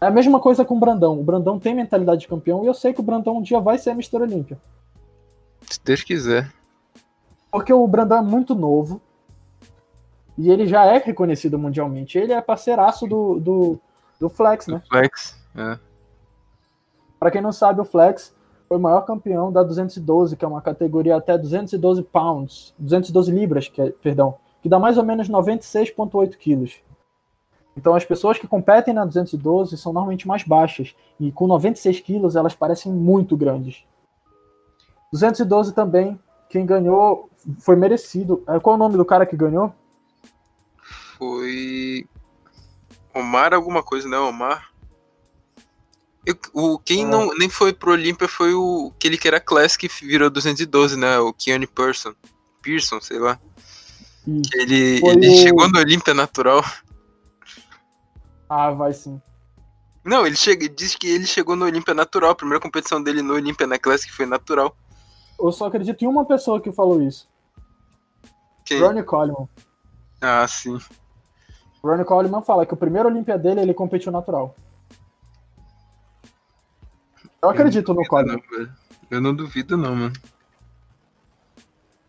[0.01, 1.19] É a mesma coisa com o Brandão.
[1.19, 3.79] O Brandão tem mentalidade de campeão e eu sei que o Brandão um dia vai
[3.79, 4.17] ser Mr.
[4.17, 4.61] Olímpia.
[5.69, 6.53] Se Deus quiser.
[7.51, 9.01] Porque o Brandão é muito novo,
[10.37, 12.19] e ele já é reconhecido mundialmente.
[12.19, 13.81] Ele é parceiraço do, do,
[14.19, 14.83] do Flex, né?
[14.89, 15.79] Flex, é.
[17.19, 18.35] Pra quem não sabe, o Flex
[18.69, 23.69] foi o maior campeão da 212, que é uma categoria até 212 pounds, 212 libras,
[23.69, 26.81] que é, perdão, que dá mais ou menos 96,8 quilos.
[27.77, 32.37] Então as pessoas que competem na 212 são normalmente mais baixas, e com 96 quilos
[32.37, 33.85] elas parecem muito grandes.
[35.13, 36.19] 212 também,
[36.49, 38.43] quem ganhou foi merecido.
[38.49, 39.73] É, qual é o nome do cara que ganhou?
[41.23, 42.07] Foi.
[43.15, 44.19] Omar alguma coisa, né?
[44.19, 44.71] Omar.
[46.25, 50.07] Eu, o, quem não, nem foi pro Olímpia foi o aquele que era Classic que
[50.07, 51.19] virou 212, né?
[51.19, 52.15] O Keanu Person.
[52.63, 53.39] Pearson, sei lá.
[54.27, 54.51] Isso.
[54.55, 56.65] Ele, Foi ele o- chegou no Olímpia natural.
[58.49, 59.21] Ah, vai sim.
[60.05, 62.31] Não, ele chega, diz que ele chegou no Olímpia natural.
[62.31, 64.77] A primeira competição dele no Olímpia na Classic foi natural.
[65.41, 67.29] Eu só acredito em uma pessoa que falou isso.
[68.65, 68.81] Quem?
[68.81, 69.49] Ronnie Coleman.
[70.21, 70.79] Ah, sim.
[71.83, 74.55] Ronnie Coleman fala que o primeiro Olímpia dele ele competiu natural.
[77.41, 78.41] Eu acredito no Coleman.
[78.51, 78.69] Não.
[79.11, 80.13] Eu não duvido, não, mano.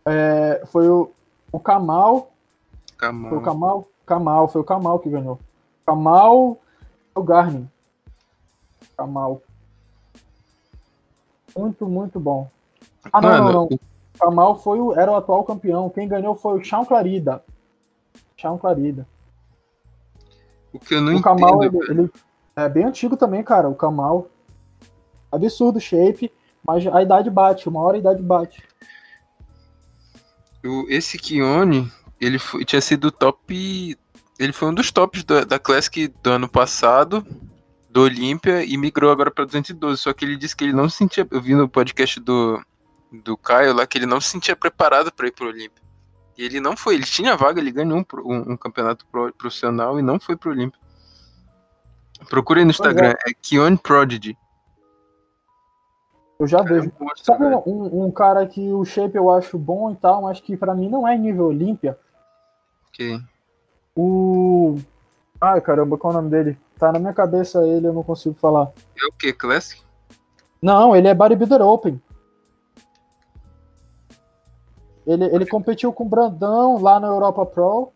[0.05, 1.12] É, foi o,
[1.51, 2.31] o Kamal.
[2.97, 3.29] Calma.
[3.29, 3.88] Foi o Kamal?
[4.05, 5.39] Kamal, foi o Kamal que ganhou.
[5.86, 6.62] Kamal
[7.15, 7.69] o Garnin.
[8.95, 9.41] Kamal.
[11.57, 12.49] Muito, muito bom.
[13.12, 13.79] Ah, não, Mano, não, não.
[14.19, 15.89] Kamal foi o, era o atual campeão.
[15.89, 17.43] Quem ganhou foi o Sean Clarida.
[18.39, 19.07] Sean Clarida.
[20.73, 22.12] O que eu não o Kamal, entendo, ele, ele
[22.55, 23.69] é bem antigo também, cara.
[23.69, 24.27] O Kamal.
[25.31, 26.31] Absurdo o shape,
[26.65, 27.69] mas a idade bate.
[27.69, 28.63] Uma hora a idade bate.
[30.65, 33.97] o- esse Kione, ele foi- tinha sido top.
[34.39, 37.25] Ele foi um dos tops da, da Classic do ano passado,
[37.89, 40.01] do Olímpia, e migrou agora pra 212.
[40.01, 41.27] Só que ele disse que ele não se sentia.
[41.29, 42.59] Eu vi no podcast do,
[43.12, 45.83] do Caio lá que ele não se sentia preparado pra ir pro Olímpia.
[46.38, 50.00] E ele não foi, ele tinha vaga, ele ganhou um, um- um campeonato pro- profissional
[50.00, 50.80] e não foi pro Olímpia.
[52.30, 52.89] Procure aí no Pois é.
[52.91, 54.38] Instagram, é Kione Prodigy.
[56.39, 56.91] Eu já Cara, é vejo.
[57.00, 60.39] um monstro, Sabe um, um- cara que o shape eu acho bom e tal, mas
[60.39, 61.98] que pra mim não é nível Olímpia?
[62.89, 63.19] Ok.
[63.96, 64.78] O.
[65.39, 66.58] Ai caramba, qual é o nome dele?
[66.80, 68.72] Tá na minha cabeça ele, eu não consigo falar.
[69.00, 69.32] É o que?
[69.34, 69.82] Classic?
[70.62, 72.02] Não, ele é Bodybuilder Open.
[75.05, 77.91] Ele, ele competiu com o Brandão lá na Europa Pro.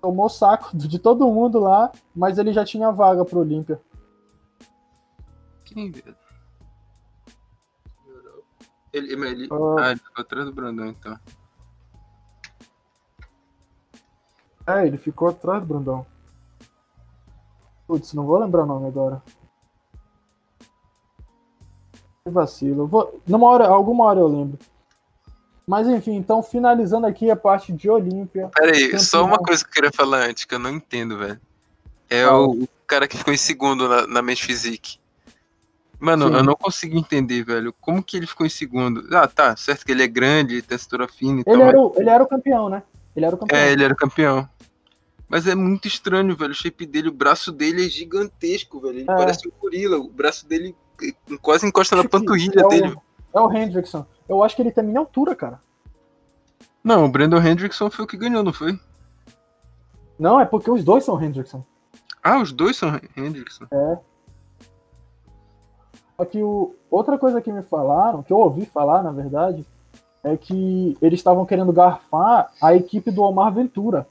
[0.00, 3.80] Tomou saco de todo mundo lá, mas ele já tinha vaga pro Olímpia.
[5.64, 6.16] Quem, velho?
[8.92, 9.76] Ele, ele, Ah.
[9.78, 11.18] ah, ele ficou atrás do Brandão, então.
[14.66, 16.04] É, ele ficou atrás do Brandão.
[17.86, 19.22] Putz, não vou lembrar o nome agora.
[22.24, 22.86] Vacilo.
[22.86, 24.58] Vou, numa hora, alguma hora eu lembro.
[25.70, 28.50] Mas enfim, então finalizando aqui a parte de Olímpia.
[28.52, 28.98] Pera aí, Campeão.
[28.98, 31.40] só uma coisa que eu queria falar antes, que eu não entendo, velho.
[32.10, 34.98] É o, o cara que ficou em segundo na, na Men's Physique.
[36.00, 36.34] Mano, Sim.
[36.34, 37.72] eu não consigo entender, velho.
[37.80, 39.06] Como que ele ficou em segundo?
[39.14, 41.86] Ah, tá, certo que ele é grande, tem cintura fina e Ele tal, era, mas...
[41.96, 42.82] o, ele era o campeão, né?
[43.14, 43.58] Ele era o campeão.
[43.60, 44.48] É, ele era campeão.
[45.28, 46.50] Mas é muito estranho, velho.
[46.50, 48.94] O shape dele, o braço dele é gigantesco, velho.
[48.98, 49.14] Ele É.
[49.14, 49.98] parece um gorila.
[49.98, 52.96] O braço dele eh, quase encosta na panturrilha é o- dele.
[53.32, 54.04] É o Hendrickson.
[54.30, 55.60] Eu acho que ele tem minha altura, cara.
[56.84, 58.78] Não, o Brandon Hendrickson foi o que ganhou, não foi?
[60.16, 61.64] Não, é porque os dois são Hendrickson.
[62.22, 63.66] Ah, os dois são Hendrickson.
[66.16, 69.66] Só que o, outra coisa que me falaram, que eu ouvi falar, na verdade,
[70.22, 74.06] é que eles estavam querendo garfar a equipe do Omar Ventura.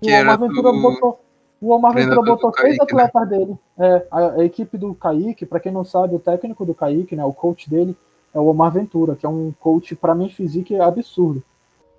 [0.00, 1.20] E Que o Omar Ventura do botou.
[1.60, 2.78] O Omar Ventura botou né?
[2.80, 3.58] atletas dele.
[3.78, 7.24] É, a, a equipe do Kaique, pra quem não sabe, o técnico do Kaique, né,
[7.24, 7.94] o coach dele,
[8.36, 11.42] é o Omar Ventura, que é um coach pra mim físico absurdo.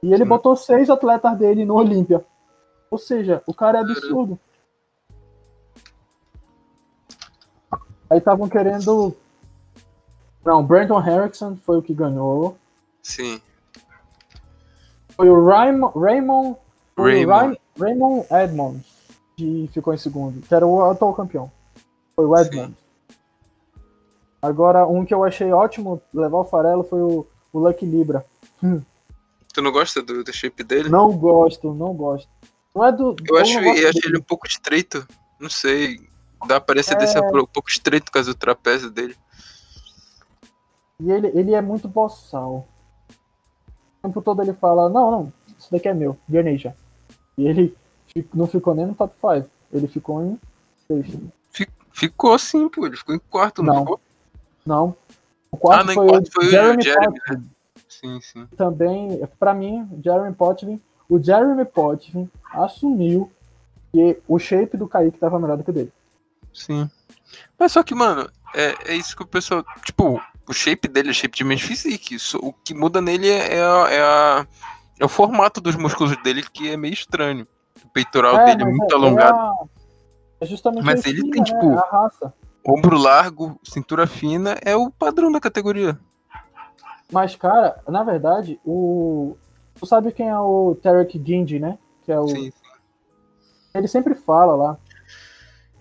[0.03, 0.29] E ele Sim.
[0.29, 2.23] botou seis atletas dele no Olímpia.
[2.91, 4.39] Ou seja, o cara é absurdo.
[8.09, 9.15] Aí estavam querendo.
[10.45, 12.57] Não, Brandon Harrison foi o que ganhou.
[13.01, 13.41] Sim.
[15.09, 16.55] Foi o Raymond, Raymond,
[16.97, 17.27] Raymond.
[17.31, 18.85] Ray- Raymond Edmonds
[19.35, 21.51] que ficou em segundo, que era o atual campeão.
[22.15, 22.75] Foi o Edmonds.
[24.41, 28.25] Agora, um que eu achei ótimo levar o farelo foi o, o Lucky Libra.
[29.53, 30.89] Tu não gosta do, do shape dele?
[30.89, 32.29] Não gosto, não gosto.
[32.75, 33.15] Não é do.
[33.27, 35.07] Eu acho, eu acho ele um pouco estreito.
[35.39, 36.07] Não sei.
[36.47, 36.97] Dá a aparência É.
[36.97, 39.15] desse um pouco estreito por causa do trapézio dele.
[40.99, 42.67] E ele, ele é muito boçal.
[43.99, 46.75] O tempo todo ele fala, não, não, isso daqui é meu, Ganesha.
[47.37, 47.75] E ele
[48.33, 49.49] não ficou nem no top 5.
[49.73, 50.39] Ele ficou em
[50.87, 51.31] sexto.
[51.51, 52.85] Fi- Ficou assim, pô.
[52.85, 53.81] Ele ficou em quarto, não, Não.
[53.81, 53.99] ficou?
[54.67, 54.93] Não.
[55.49, 57.49] O quarto Ah, não, foi, quarto foi o o Jeremy Jeremy, Potvin.
[57.87, 58.47] Sim, sim.
[58.57, 60.81] Também, pra mim, Jeremy Potvin.
[61.09, 63.31] O Jeremy Potvin assumiu
[63.93, 65.93] que o shape do Kaique tava melhor do que o dele.
[66.53, 66.89] Sim.
[67.57, 69.63] Mas só que, mano, é, é isso que o pessoal.
[69.85, 72.15] Tipo, o shape dele é shape de mente physique.
[72.15, 74.47] Isso- O que muda nele é, é, a- é, a-
[74.99, 77.47] é o formato dos músculos dele, que é meio estranho.
[77.85, 79.37] O peitoral dele é muito é- alongado.
[79.37, 79.65] É, a-
[80.41, 81.43] é justamente Mas ele tem, né?
[81.45, 82.33] tipo, É a raça.
[82.67, 85.97] Ombro largo, cintura fina, é o padrão da categoria.
[87.11, 89.37] Mas, cara, na verdade, o.
[89.75, 91.77] Tu sabe quem é o Tarek Gindi, né?
[92.03, 92.27] Que é o.
[92.27, 92.51] Sim.
[93.73, 94.77] Ele sempre fala lá.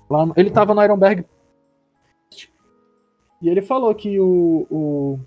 [0.08, 1.24] lá no- Ele tava no Ironberg.
[3.42, 5.20] E ele falou que o, o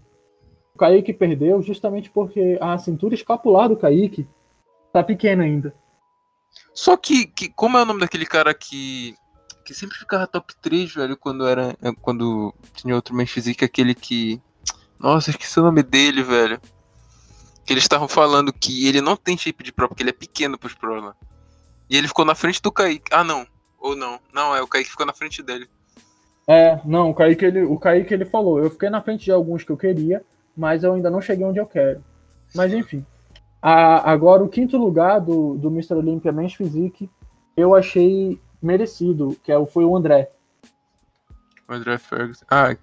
[0.77, 4.27] Kaique perdeu justamente porque a cintura escapular do Kaique
[4.91, 5.73] tá pequena ainda.
[6.73, 9.13] Só que, que como é o nome daquele cara que
[9.69, 14.41] que sempre ficava top 3, velho, quando era quando tinha outro Man Physique, aquele que
[14.99, 16.59] Nossa, esqueci o nome dele, velho.
[17.63, 20.57] Que eles estavam falando que ele não tem shape de pro porque ele é pequeno
[20.57, 21.13] pros pro, né?
[21.87, 23.11] E ele ficou na frente do Kaique.
[23.13, 23.45] Ah, não.
[23.79, 24.19] Ou não.
[24.33, 25.69] Não, é o Kaique ficou na frente dele.
[26.47, 29.63] É, não, o Kaique, ele, o Kaique ele falou, eu fiquei na frente de alguns
[29.63, 30.25] que eu queria,
[30.57, 32.03] mas eu ainda não cheguei onde eu quero.
[32.55, 33.05] Mas enfim.
[33.61, 35.93] A, agora, o quinto lugar do, do Mr.
[35.93, 37.07] Olympia Men's Physique,
[37.55, 40.31] eu achei merecido, que é, foi o André.
[41.67, 42.45] O André Ferguson.
[42.49, 42.75] Ah.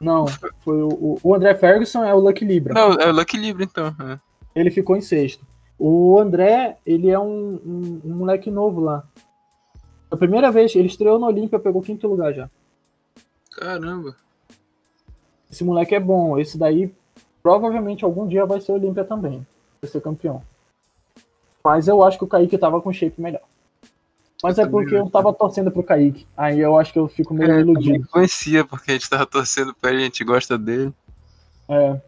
[0.00, 0.26] Não,
[0.60, 2.74] foi o, o André Ferguson é o Lucky Libra.
[2.74, 3.94] Não, é o Lucky Libra, então.
[4.00, 4.18] É.
[4.54, 5.44] Ele ficou em sexto.
[5.78, 9.04] O André, ele é um, um, um moleque novo lá.
[10.10, 12.50] A primeira vez, ele estreou no Olímpia, pegou quinto lugar já.
[13.52, 14.14] Caramba.
[15.50, 16.38] Esse moleque é bom.
[16.38, 16.92] Esse daí
[17.42, 19.46] provavelmente algum dia vai ser Olímpia também.
[19.80, 20.42] Vai ser campeão.
[21.64, 23.42] Mas eu acho que o Kaique tava com shape melhor.
[24.42, 26.26] Mas eu é porque eu tava torcendo pro Kaique.
[26.36, 28.08] Aí eu acho que eu fico meio é, iludido.
[28.08, 30.92] Conhecia, porque a gente tava torcendo pra ele, a gente gosta dele.
[31.68, 32.00] É.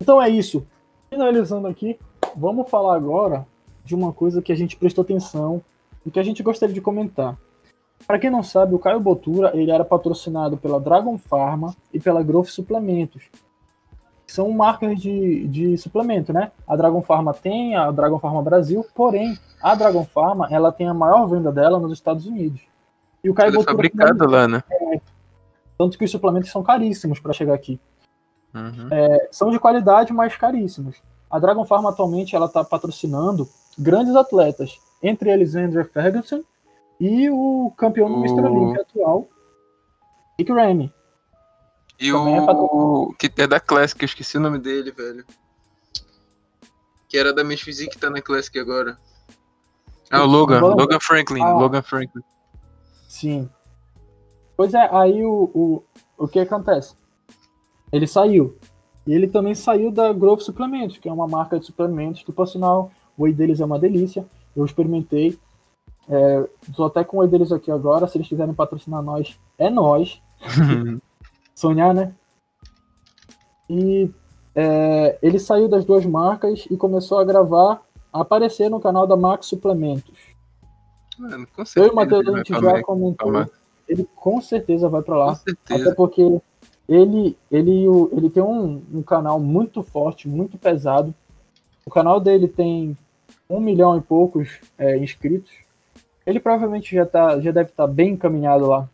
[0.00, 0.64] Então é isso.
[1.10, 1.98] Finalizando aqui,
[2.36, 3.46] vamos falar agora
[3.84, 5.62] de uma coisa que a gente prestou atenção
[6.04, 7.36] e que a gente gostaria de comentar.
[8.06, 12.22] Para quem não sabe, o Caio Botura ele era patrocinado pela Dragon Pharma e pela
[12.22, 13.24] Growth Suplementos.
[14.26, 16.50] São marcas de, de suplemento, né?
[16.66, 20.94] A Dragon Pharma tem a Dragon Pharma Brasil, porém a Dragon Pharma ela tem a
[20.94, 22.60] maior venda dela nos Estados Unidos.
[23.22, 24.62] E o Caio Botura fabricado também, lá, né?
[24.70, 25.00] É,
[25.78, 27.80] tanto que os suplementos são caríssimos para chegar aqui.
[28.54, 28.88] Uhum.
[28.90, 30.96] É, são de qualidade, mas caríssimos.
[31.30, 36.42] A Dragon Pharma atualmente ela está patrocinando grandes atletas, entre eles Andrew Ferguson
[36.98, 38.24] e o campeão do o...
[38.24, 38.46] Mr.
[38.46, 39.26] Olympia atual,
[40.38, 40.92] Nick Remy.
[41.98, 45.24] E o é que é da Classic, eu esqueci o nome dele, velho.
[47.08, 48.98] Que era da Miss Physique que tá na Classic agora.
[50.10, 52.22] Ah, o Logan, Logan Franklin, ah, Logan Franklin.
[53.08, 53.48] Sim.
[54.56, 55.82] Pois é, aí o, o,
[56.16, 56.94] o que acontece?
[57.92, 58.56] Ele saiu.
[59.06, 62.46] E ele também saiu da Growth Suplementos, que é uma marca de suplementos que, por
[62.46, 64.26] sinal, o whey deles é uma delícia.
[64.54, 65.38] Eu experimentei.
[66.08, 68.06] É, tô até com o whey deles aqui agora.
[68.06, 70.20] Se eles quiserem patrocinar nós, é nós.
[71.56, 72.12] Sonhar, né?
[73.68, 74.10] E
[74.54, 79.16] é, ele saiu das duas marcas e começou a gravar, a aparecer no canal da
[79.16, 80.14] Max Suplementos.
[81.18, 83.46] Mano, Eu e o Matheus, a gente já comentou.
[83.88, 85.40] Ele com certeza vai para lá.
[85.70, 86.22] Até porque
[86.86, 91.14] ele, ele, ele tem um, um canal muito forte, muito pesado.
[91.86, 92.96] O canal dele tem
[93.48, 95.50] um milhão e poucos é, inscritos.
[96.26, 98.88] Ele provavelmente já, tá, já deve estar tá bem encaminhado lá.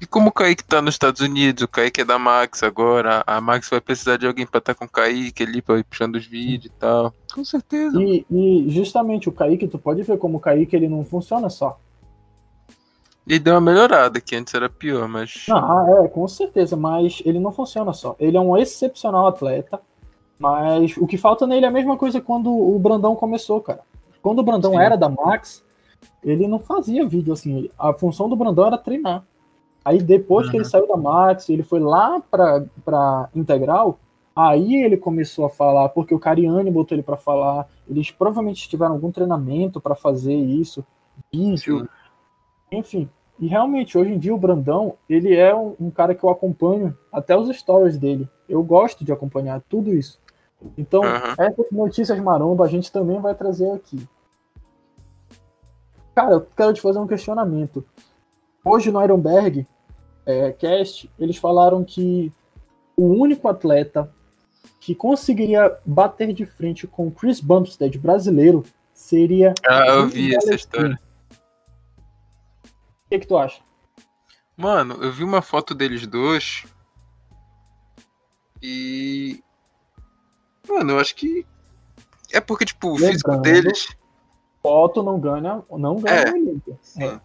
[0.00, 3.40] E como o Kaique tá nos Estados Unidos, o Kaique é da Max agora, a
[3.40, 6.16] Max vai precisar de alguém pra estar tá com o Kaique ali, pra ir puxando
[6.16, 7.14] os vídeos e tal.
[7.34, 8.02] Com certeza.
[8.02, 11.78] E, e, justamente o Kaique, tu pode ver como o Kaique ele não funciona só.
[13.26, 15.46] Ele deu uma melhorada, que antes era pior, mas.
[15.48, 18.14] Não, é, com certeza, mas ele não funciona só.
[18.20, 19.80] Ele é um excepcional atleta,
[20.38, 23.80] mas o que falta nele é a mesma coisa quando o Brandão começou, cara.
[24.22, 24.78] Quando o Brandão Sim.
[24.78, 25.64] era da Max,
[26.22, 27.70] ele não fazia vídeo assim.
[27.78, 29.24] A função do Brandão era treinar.
[29.86, 30.50] Aí depois uhum.
[30.50, 34.00] que ele saiu da Max, ele foi lá pra, pra Integral,
[34.34, 37.68] aí ele começou a falar, porque o Cariani botou ele para falar.
[37.88, 40.84] Eles provavelmente tiveram algum treinamento para fazer isso,
[41.32, 41.88] vídeo.
[42.72, 46.30] Enfim, e realmente, hoje em dia, o Brandão, ele é um, um, cara que eu
[46.30, 48.28] acompanho até os stories dele.
[48.48, 50.18] Eu gosto de acompanhar tudo isso.
[50.76, 51.34] Então, uhum.
[51.38, 54.04] essas notícias maromba a gente também vai trazer aqui.
[56.12, 57.84] Cara, eu quero te fazer um questionamento.
[58.64, 59.64] Hoje no Ironberg
[60.26, 62.32] é, Cast, eles falaram que
[62.96, 64.12] o único atleta
[64.80, 69.54] que conseguiria bater de frente com Chris Bumstead brasileiro seria.
[69.66, 70.98] Ah, eu vi essa história.
[72.62, 73.62] O que, que tu acha?
[74.56, 76.64] Mano, eu vi uma foto deles dois.
[78.62, 79.42] E.
[80.68, 81.46] Mano, eu acho que.
[82.32, 83.96] É porque, tipo, o Lembrando, físico deles.
[84.62, 86.24] Foto não ganha, não ganha
[86.98, 87.04] é.
[87.04, 87.20] é.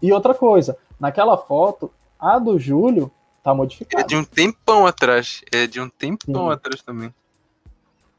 [0.00, 3.10] E outra coisa, naquela foto, a do Júlio
[3.42, 4.02] tá modificada.
[4.02, 5.42] É de um tempão atrás.
[5.52, 6.52] É de um tempão Sim.
[6.52, 7.14] atrás também.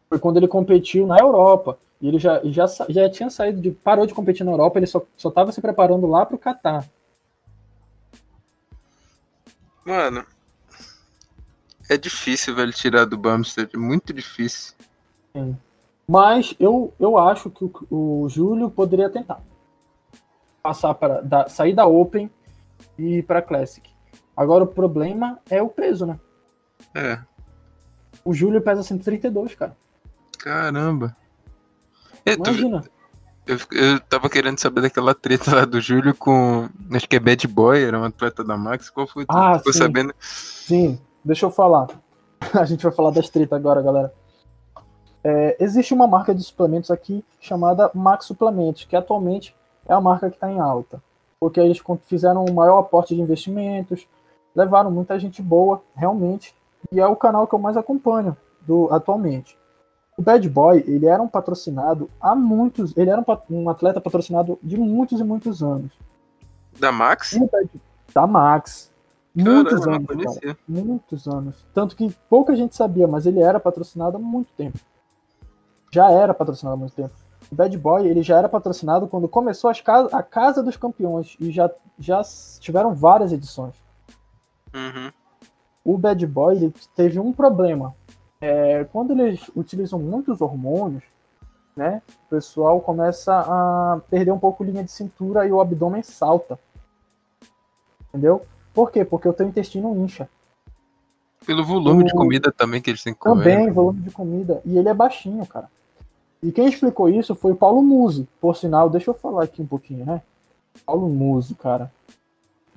[0.08, 1.80] Foi quando ele competiu na Europa.
[2.00, 3.72] E ele já, já, já tinha saído de.
[3.72, 6.88] parou de competir na Europa, ele só, só tava se preparando lá pro Catar.
[9.84, 10.26] Mano.
[11.90, 13.70] É difícil, velho, tirar do Bumstead.
[13.74, 14.74] É muito difícil.
[15.34, 15.58] Sim.
[16.08, 19.42] Mas eu, eu acho que o, o Júlio poderia tentar.
[20.62, 22.30] Passar para sair da Open
[22.98, 23.90] e ir para Classic.
[24.36, 26.20] Agora o problema é o peso, né?
[26.94, 27.20] É.
[28.24, 29.76] O Júlio pesa 132, cara.
[30.40, 31.16] Caramba.
[32.26, 32.84] É, tu- Imagina.
[33.46, 36.68] eu, eu tava querendo saber daquela treta lá do Júlio com.
[36.92, 38.90] Acho que é Bad Boy, era um atleta da Max.
[38.90, 39.26] Qual foi?
[39.26, 39.80] Tu Ah, ficou sim.
[39.80, 40.14] sabendo?
[40.20, 41.88] Sim, deixa eu falar.
[42.54, 44.14] A gente vai falar das treta agora, galera.
[45.24, 49.56] É, existe uma marca de suplementos aqui chamada Max Suplementos, que atualmente
[49.88, 51.02] é a marca que está em alta.
[51.46, 54.08] Porque eles fizeram um maior aporte de investimentos,
[54.56, 56.56] levaram muita gente boa, realmente,
[56.92, 59.56] e é o canal que eu mais acompanho do, atualmente.
[60.18, 64.58] O Bad Boy, ele era um patrocinado há muitos, ele era um, um atleta patrocinado
[64.64, 65.92] de muitos e muitos anos.
[66.80, 67.34] Da Max?
[67.34, 67.70] O Bad-
[68.12, 68.92] da Max.
[69.36, 70.58] Muitos Caramba, não anos, cara.
[70.68, 71.64] Muitos anos.
[71.76, 74.80] Tanto que pouca gente sabia, mas ele era patrocinado há muito tempo.
[75.94, 77.14] Já era patrocinado há muito tempo.
[77.52, 81.36] O Bad Boy, ele já era patrocinado quando começou as cas a Casa dos Campeões
[81.40, 81.70] e já,
[82.00, 82.22] já
[82.60, 83.76] tiveram várias edições.
[84.74, 85.12] Uhum.
[85.84, 87.96] O Bad Boy ele teve um problema.
[88.42, 91.04] É, quando eles utilizam muitos hormônios,
[91.76, 96.60] né, o pessoal começa a perder um pouco linha de cintura e o abdômen salta.
[98.10, 98.46] Entendeu?
[98.74, 99.06] Por quê?
[99.06, 100.28] Porque o teu intestino incha.
[101.46, 103.44] Pelo volume de O- comida também que eles têm que comer.
[103.44, 104.62] Também, volume de comida.
[104.66, 105.70] E ele é baixinho, cara.
[106.46, 108.28] E quem explicou isso foi o Paulo Musi.
[108.40, 110.22] Por sinal, deixa eu falar aqui um pouquinho, né?
[110.86, 111.92] Paulo Musi, cara.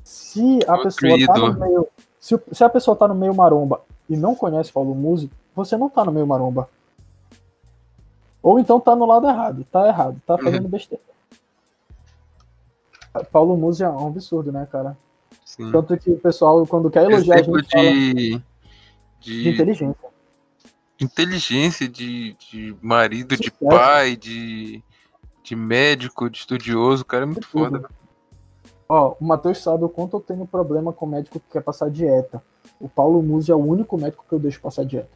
[0.02, 1.52] Se a Outro pessoa tá ídolo.
[1.52, 1.88] no meio.
[2.18, 5.90] Se, se a pessoa tá no meio maromba e não conhece Paulo Musi, você não
[5.90, 6.66] tá no meio maromba.
[8.42, 9.66] Ou então tá no lado errado.
[9.70, 10.18] Tá errado.
[10.26, 11.02] Tá fazendo besteira.
[13.30, 14.96] Paulo Musi é um absurdo, né, cara?
[15.44, 15.70] Sim.
[15.70, 18.42] Tanto que o pessoal, quando quer elogiar a Exemplo gente, fala de,
[19.20, 20.07] de, de inteligência.
[21.00, 24.82] Inteligência, de, de marido, de pai, de,
[25.42, 27.02] de médico, de estudioso.
[27.02, 27.88] O cara é muito foda.
[28.88, 32.42] Ó, o Matheus sabe o quanto eu tenho problema com médico que quer passar dieta.
[32.80, 35.10] O Paulo Musi é o único médico que eu deixo passar dieta.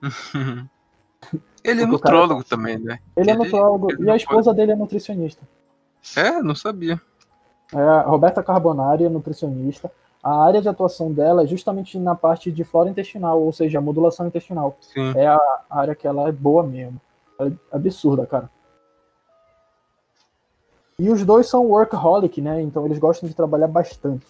[1.64, 3.00] Ele é Porque o cara- nutrólogo também, né?
[3.16, 5.42] Ele é nutrólogo ele e a esposa dele é nutricionista.
[6.16, 7.00] É, não sabia.
[7.74, 9.90] É a Roberta Carbonari é nutricionista.
[10.26, 13.80] A área de atuação dela é justamente na parte de flora intestinal, ou seja, a
[13.80, 14.76] modulação intestinal.
[14.80, 15.12] Sim.
[15.14, 17.00] É a área que ela é boa mesmo.
[17.38, 18.50] É absurda, cara.
[20.98, 22.60] E os dois são workaholic, né?
[22.60, 24.26] Então eles gostam de trabalhar bastante.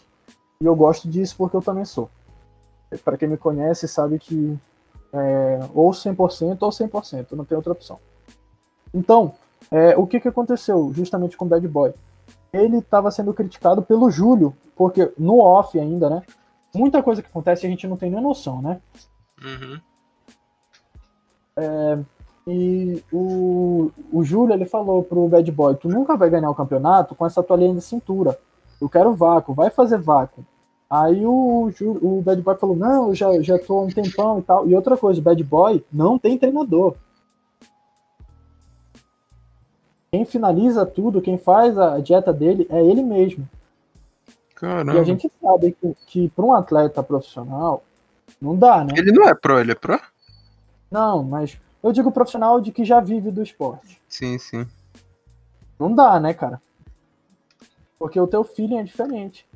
[0.61, 2.11] E eu gosto disso porque eu também sou.
[3.03, 4.55] Para quem me conhece, sabe que
[5.15, 7.99] é, ou 100% ou 100%, não tem outra opção.
[8.93, 9.33] Então,
[9.71, 11.95] é, o que, que aconteceu justamente com o Bad Boy?
[12.57, 16.23] Ele estava sendo criticado pelo Júlio, porque no off ainda, né?
[16.75, 18.81] Muita coisa que acontece a gente não tem nem noção, né?
[19.43, 19.81] Uhum.
[22.47, 27.15] E o, o Júlio, ele falou pro Bad Boy, tu nunca vai ganhar o campeonato
[27.15, 28.39] com essa tua linha de cintura.
[28.81, 30.45] Eu quero vácuo, vai fazer vácuo.
[30.89, 34.43] Aí o, o Bad Boy falou, não, eu já, já tô há um tempão e
[34.43, 34.69] tal.
[34.69, 36.95] E outra coisa, o Bad Boy não tem treinador.
[40.17, 43.47] Quem finaliza tudo, quem faz a dieta dele é ele mesmo.
[44.55, 44.95] Caramba.
[44.95, 47.85] E a gente sabe que, que para um atleta profissional,
[48.41, 48.95] não dá, né?
[48.97, 50.01] Ele não é pro, ele é pro?
[50.91, 54.01] Não, mas eu digo profissional de que já vive do esporte.
[54.09, 54.67] Sim, sim.
[55.79, 56.63] Não dá, né, cara?
[57.99, 59.47] Porque o teu feeling é diferente.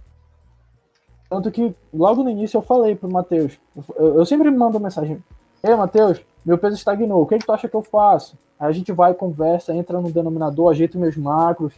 [1.30, 3.58] Tanto que logo no início eu falei pro Matheus,
[3.96, 5.24] eu, eu sempre mando mensagem,
[5.62, 8.38] Ei, Matheus, meu peso estagnou, o que, que tu acha que eu faço?
[8.58, 11.74] Aí a gente vai, conversa, entra no denominador, ajeita meus macros.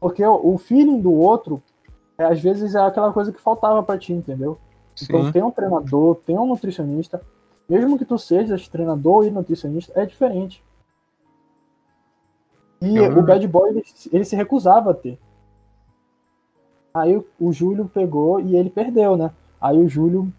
[0.00, 1.62] Porque o, feeling do outro,
[2.18, 4.58] é, às vezes, é aquela coisa que faltava pra ti, entendeu?
[5.02, 5.32] Então Sim.
[5.32, 7.20] tem um treinador, tem um nutricionista.
[7.68, 10.62] Mesmo que tu sejas treinador e nutricionista, é diferente.
[12.80, 15.18] E Eu- o Bad Boy, ele, ele se recusava a ter.
[16.94, 19.30] Aí o, o Júlio pegou e ele perdeu, né?
[19.60, 20.32] Aí o Júlio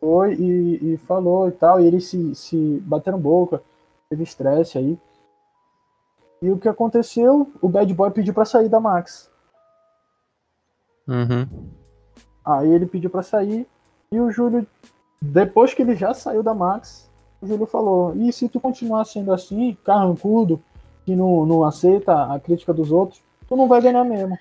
[0.00, 3.62] foi e, e falou e tal, e eles se, se bateram boca,
[4.08, 4.98] teve estresse aí.
[6.40, 7.50] E o que aconteceu?
[7.60, 9.30] O Bad Boy pediu pra sair da Max.
[11.08, 11.46] Uhum.
[12.44, 13.66] Aí ele pediu pra sair
[14.10, 14.66] e o Júlio,
[15.20, 19.32] depois que ele já saiu da Max, o Júlio falou: E se tu continuar sendo
[19.32, 20.62] assim, carrancudo,
[21.04, 24.36] que não, não aceita a crítica dos outros, tu não vai ganhar mesmo.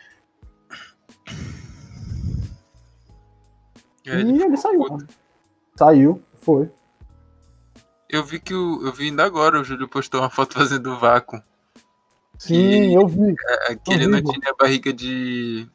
[4.06, 4.86] É, e ele ele ficou saiu.
[4.86, 5.25] puto.
[5.78, 6.72] Saiu, foi.
[8.10, 8.86] Eu vi que o.
[8.86, 11.42] Eu vi ainda agora, o Júlio postou uma foto fazendo vácuo.
[12.38, 13.34] Sim, eu vi.
[13.70, 15.68] É, Que ele não tinha barriga de.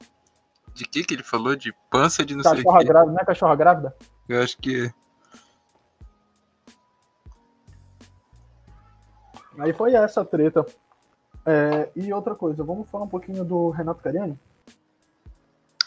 [0.73, 1.57] De que que ele falou?
[1.57, 2.85] De pança de não sei o Cachorra que.
[2.87, 3.97] grávida, não é cachorra grávida?
[4.29, 4.91] Eu acho que.
[9.59, 10.65] Aí foi essa a treta.
[11.45, 14.39] É, e outra coisa, vamos falar um pouquinho do Renato Cariani?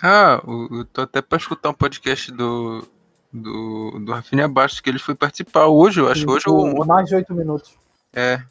[0.02, 2.86] Ah, o- eu tô até pra escutar um podcast do.
[3.34, 6.30] Do, do Rafinha Bastos, que ele foi participar hoje, eu acho.
[6.30, 7.76] Hoje o, o mais de oito minutos.
[8.14, 8.44] É.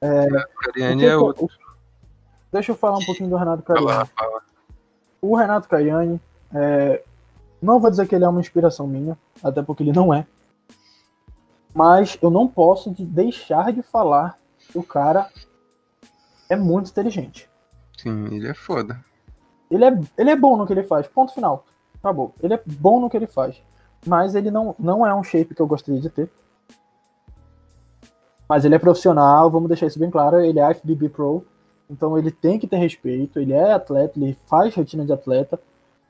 [0.00, 0.26] É,
[0.64, 1.48] Cariani é outro.
[2.50, 3.88] Deixa eu falar um pouquinho do Renato Cariani.
[3.88, 4.42] Fala, fala.
[5.20, 6.20] O Renato Cariani,
[6.52, 7.04] é,
[7.62, 10.26] não vou dizer que ele é uma inspiração minha, até porque ele não é.
[11.72, 15.30] Mas eu não posso deixar de falar que o cara
[16.48, 17.48] é muito inteligente.
[17.96, 19.02] Sim, ele é foda.
[19.72, 21.06] Ele é, ele é bom no que ele faz.
[21.06, 21.64] Ponto final.
[21.98, 22.34] Acabou.
[22.42, 23.62] Ele é bom no que ele faz.
[24.06, 26.30] Mas ele não, não é um shape que eu gostaria de ter.
[28.48, 30.40] Mas ele é profissional, vamos deixar isso bem claro.
[30.40, 31.46] Ele é FBB Pro.
[31.88, 33.38] Então ele tem que ter respeito.
[33.38, 35.58] Ele é atleta, ele faz rotina de atleta.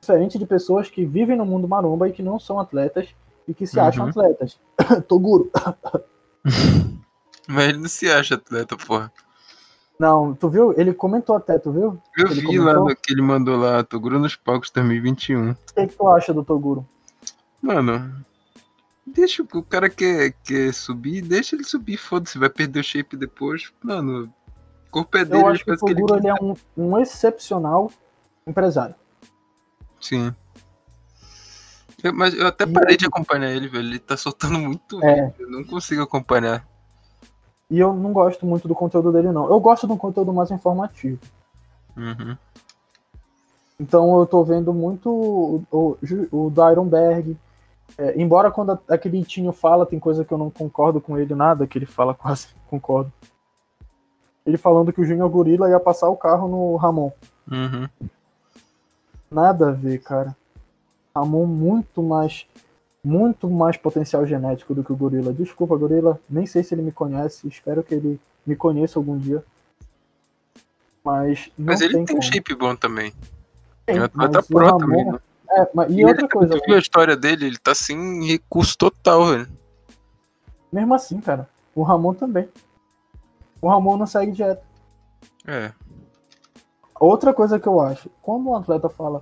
[0.01, 3.07] Diferente de pessoas que vivem no mundo maromba e que não são atletas
[3.47, 3.85] e que se uhum.
[3.85, 4.59] acham atletas.
[5.07, 5.49] Toguro.
[7.47, 9.11] Mas ele não se acha atleta, porra.
[9.99, 10.73] Não, tu viu?
[10.77, 12.01] Ele comentou até, tu viu?
[12.17, 12.85] Eu ele vi comentou?
[12.85, 15.51] lá que ele mandou lá, Toguro nos palcos 2021.
[15.51, 16.85] O que, que tu acha do Toguro?
[17.61, 18.13] Mano,
[19.05, 23.71] deixa o cara quer, quer subir, deixa ele subir, foda-se, vai perder o shape depois.
[23.81, 24.25] Mano,
[24.87, 27.91] o corpo é dele, Eu acho que o Toguro ele, ele é um, um excepcional
[28.45, 28.95] empresário.
[30.01, 30.33] Sim.
[32.03, 33.87] Eu, mas eu até parei de acompanhar ele, velho.
[33.87, 35.27] Ele tá soltando muito é.
[35.27, 36.67] vídeo, eu não consigo acompanhar.
[37.73, 39.49] E eu não gosto muito do conteúdo dele, não.
[39.49, 41.19] Eu gosto de um conteúdo mais informativo.
[41.97, 42.37] Uhum.
[43.79, 45.97] Então eu tô vendo muito o, o,
[46.31, 46.53] o.
[47.97, 51.65] É, embora quando aquele Tinho fala, tem coisa que eu não concordo com ele, nada
[51.65, 53.11] que ele fala, quase concordo.
[54.45, 57.11] Ele falando que o Júnior Gorila ia passar o carro no Ramon.
[57.51, 57.89] Uhum.
[59.31, 60.37] Nada a ver, cara.
[61.15, 62.45] Ramon muito mais
[63.03, 65.33] muito mais potencial genético do que o gorila.
[65.33, 69.43] Desculpa, gorila, nem sei se ele me conhece, espero que ele me conheça algum dia.
[71.03, 73.11] Mas Mas ele tem, tem shape bom também.
[73.85, 74.77] Tem, ele tá pro Ramon...
[74.77, 75.19] também, né?
[75.49, 76.57] É, mas, e, e outra ele, coisa.
[76.57, 77.45] Tu viu a história dele?
[77.45, 79.47] Ele tá sem recurso total, velho.
[80.71, 81.47] Mesmo assim, cara.
[81.75, 82.47] O Ramon também.
[83.61, 84.63] O Ramon não segue dieta.
[85.45, 85.71] É.
[86.99, 89.21] Outra coisa que eu acho, quando um atleta fala,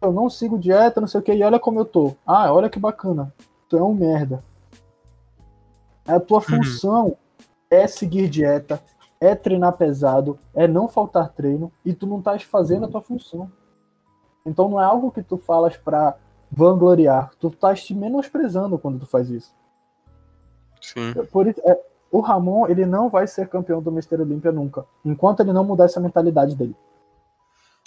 [0.00, 2.14] eu não sigo dieta, não sei o que, e olha como eu tô.
[2.26, 3.32] Ah, olha que bacana.
[3.68, 4.42] Tu é um merda.
[6.06, 6.42] A tua uhum.
[6.42, 7.16] função
[7.70, 8.82] é seguir dieta,
[9.20, 13.50] é treinar pesado, é não faltar treino, e tu não estás fazendo a tua função.
[14.44, 16.16] Então não é algo que tu falas pra
[16.50, 19.54] vangloriar, tu estás te menosprezando quando tu faz isso.
[20.80, 21.12] Sim.
[21.30, 21.78] Por isso, é,
[22.10, 25.84] o Ramon, ele não vai ser campeão do Mister Olímpia nunca, enquanto ele não mudar
[25.84, 26.74] essa mentalidade dele.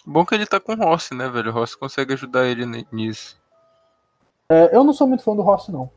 [0.06, 1.50] Bom que ele tá com o Rossi, né, velho?
[1.50, 3.42] O Rossi consegue ajudar ele nisso.
[4.50, 5.90] É, eu não sou muito fã do Rossi, não.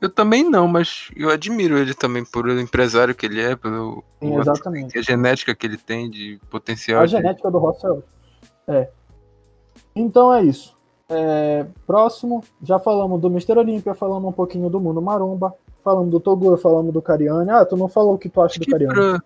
[0.00, 4.04] Eu também não, mas eu admiro ele também por o empresário que ele é, pelo
[4.20, 4.96] Sim, exatamente.
[4.96, 7.02] a genética que ele tem de potencial.
[7.02, 7.12] A de...
[7.12, 7.84] genética do Rossi
[8.68, 8.72] é.
[8.72, 8.90] é.
[9.94, 10.76] Então é isso.
[11.08, 16.20] É, próximo, já falamos do Mister Olímpia, falamos um pouquinho do Mundo Maromba, falamos do
[16.20, 17.50] Toguro, falamos do Cariani.
[17.50, 18.94] Ah, tu não falou o que tu acha Acho do Cariani.
[18.94, 19.22] Pra...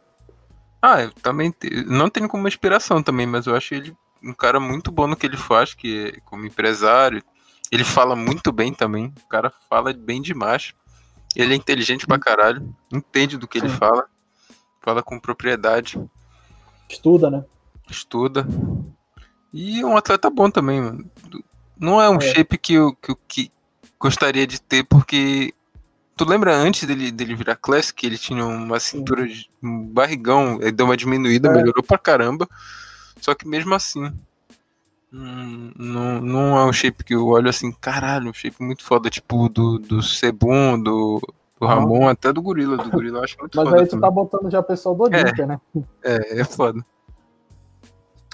[0.83, 1.85] Ah, eu também te...
[1.87, 5.27] não tenho como inspiração também, mas eu acho ele um cara muito bom no que
[5.27, 7.23] ele faz, que é como empresário.
[7.71, 9.13] Ele fala muito bem também.
[9.25, 10.75] O cara fala bem demais.
[11.35, 13.67] Ele é inteligente pra caralho, entende do que Sim.
[13.67, 14.07] ele fala,
[14.81, 15.99] fala com propriedade.
[16.89, 17.45] Estuda, né?
[17.89, 18.47] Estuda.
[19.53, 21.11] E é um atleta bom também, mano.
[21.79, 22.21] Não é um é.
[22.21, 23.51] shape que eu, que eu que
[23.99, 25.55] gostaria de ter, porque
[26.17, 30.73] Tu lembra antes dele, dele virar Classic, ele tinha uma cintura, de, um barrigão, ele
[30.73, 31.53] deu uma diminuída, é.
[31.53, 32.47] melhorou pra caramba.
[33.21, 34.13] Só que mesmo assim,
[35.11, 39.49] não, não é um shape que eu olho assim, caralho, um shape muito foda, tipo
[39.49, 41.21] do, do Sebum, do,
[41.61, 42.77] do Ramon, até do Gorila.
[42.77, 43.81] Do Gorila eu acho muito Mas foda.
[43.81, 45.61] Mas aí tu tá botando já a pessoa do Olympia, é, né?
[46.03, 46.85] É, é foda.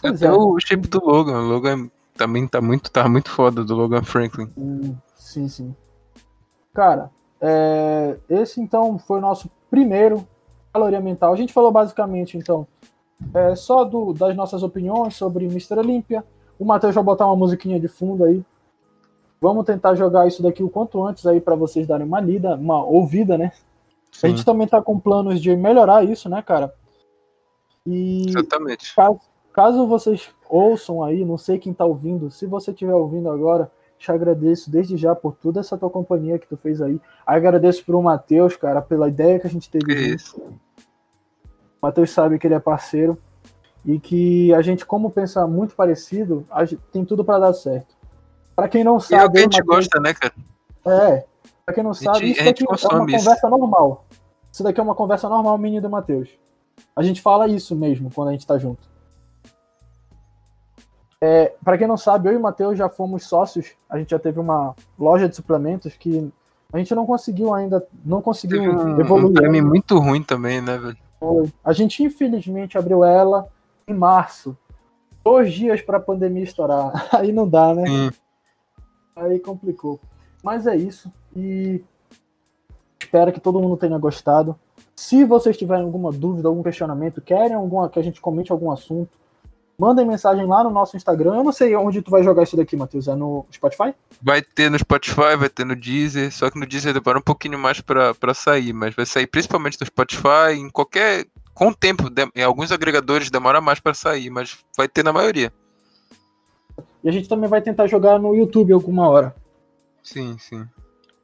[0.00, 0.32] Pois até é.
[0.32, 4.50] o shape do Logan, o Logan também tá muito, tá muito foda, do Logan Franklin.
[4.56, 5.74] Hum, sim, sim.
[6.72, 7.10] Cara,
[7.40, 10.26] é, esse então foi o nosso primeiro
[10.72, 11.32] caloria mental.
[11.32, 12.66] A gente falou basicamente então
[13.34, 15.78] é, só do, das nossas opiniões sobre Mr.
[15.78, 16.24] Olímpia.
[16.58, 18.44] O Matheus vai botar uma musiquinha de fundo aí.
[19.40, 22.84] Vamos tentar jogar isso daqui o quanto antes aí para vocês darem uma lida, uma
[22.84, 23.52] ouvida, né?
[24.10, 24.26] Sim.
[24.26, 26.74] A gente também tá com planos de melhorar isso, né, cara?
[27.86, 28.94] E Exatamente.
[28.94, 29.20] Caso,
[29.52, 34.10] caso vocês ouçam aí, não sei quem tá ouvindo, se você estiver ouvindo agora, te
[34.12, 37.00] agradeço desde já por toda essa tua companhia que tu fez aí.
[37.26, 39.92] Agradeço pro Matheus, cara, pela ideia que a gente teve.
[40.14, 40.40] Isso.
[40.40, 40.52] O
[41.82, 43.18] Matheus sabe que ele é parceiro
[43.84, 46.46] e que a gente, como pensa muito parecido,
[46.92, 47.96] tem tudo para dar certo.
[48.54, 49.22] Para quem não sabe.
[49.22, 50.34] E é o que a gente Mateus, gosta, né, cara?
[50.86, 51.24] É.
[51.64, 52.88] Pra quem não sabe, gente, isso daqui é uma isso.
[52.88, 54.04] conversa normal.
[54.50, 56.30] Isso daqui é uma conversa normal, menino do Matheus.
[56.96, 58.88] A gente fala isso mesmo quando a gente tá junto.
[61.20, 63.72] É, para quem não sabe, eu e o Matheus já fomos sócios.
[63.88, 66.32] A gente já teve uma loja de suplementos que
[66.72, 69.30] a gente não conseguiu ainda, não conseguiu um, evoluir.
[69.30, 70.96] Um time muito ruim também, né, velho?
[71.64, 73.48] A gente infelizmente abriu ela
[73.86, 74.56] em março,
[75.24, 77.08] dois dias para a pandemia estourar.
[77.12, 77.86] Aí não dá, né?
[77.86, 78.10] Sim.
[79.16, 79.98] Aí complicou.
[80.42, 81.12] Mas é isso.
[81.34, 81.82] E
[83.00, 84.54] espero que todo mundo tenha gostado.
[84.94, 89.10] Se vocês tiverem alguma dúvida, algum questionamento, querem alguma, que a gente comente algum assunto,
[89.78, 91.36] mandem mensagem lá no nosso Instagram.
[91.36, 93.06] Eu não sei onde tu vai jogar isso daqui, Matheus.
[93.06, 93.94] É no Spotify?
[94.20, 97.58] Vai ter no Spotify, vai ter no Deezer, só que no Deezer demora um pouquinho
[97.58, 101.26] mais para sair, mas vai sair principalmente no Spotify, em qualquer.
[101.54, 102.04] Com o tempo,
[102.36, 105.52] em alguns agregadores demora mais para sair, mas vai ter na maioria.
[107.02, 109.34] E a gente também vai tentar jogar no YouTube alguma hora.
[110.02, 110.64] Sim, sim.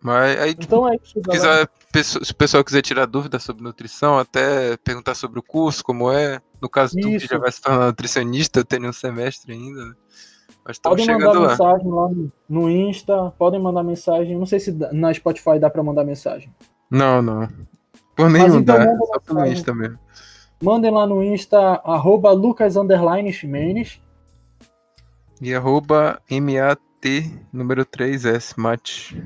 [0.02, 1.68] Mas aí, tipo, então é isso, quiser,
[2.02, 6.42] se o pessoal quiser tirar dúvidas sobre nutrição, até perguntar sobre o curso, como é.
[6.64, 9.94] No caso, tu que já vai se tornar nutricionista, tem um semestre ainda, né?
[10.66, 11.48] Mas podem mandar lá.
[11.50, 12.10] mensagem lá
[12.48, 14.34] no Insta, podem mandar mensagem.
[14.34, 16.50] Não sei se na Spotify dá para mandar mensagem.
[16.90, 17.46] Não, não.
[18.16, 19.98] Por nenhum então dá, só pelo Insta mesmo.
[20.62, 22.76] Mandem lá no Insta, arroba Lucas
[23.30, 24.00] Ximenes.
[25.42, 29.22] E arroba MAT número 3S, mate.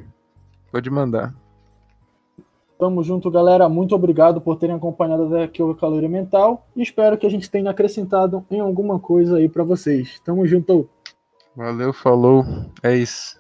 [0.73, 1.33] Pode mandar.
[2.79, 3.69] Tamo junto, galera.
[3.69, 6.65] Muito obrigado por terem acompanhado até aqui o Caloria Mental.
[6.77, 10.21] E espero que a gente tenha acrescentado em alguma coisa aí para vocês.
[10.21, 10.89] Tamo junto.
[11.57, 12.45] Valeu, falou.
[12.81, 13.37] É isso.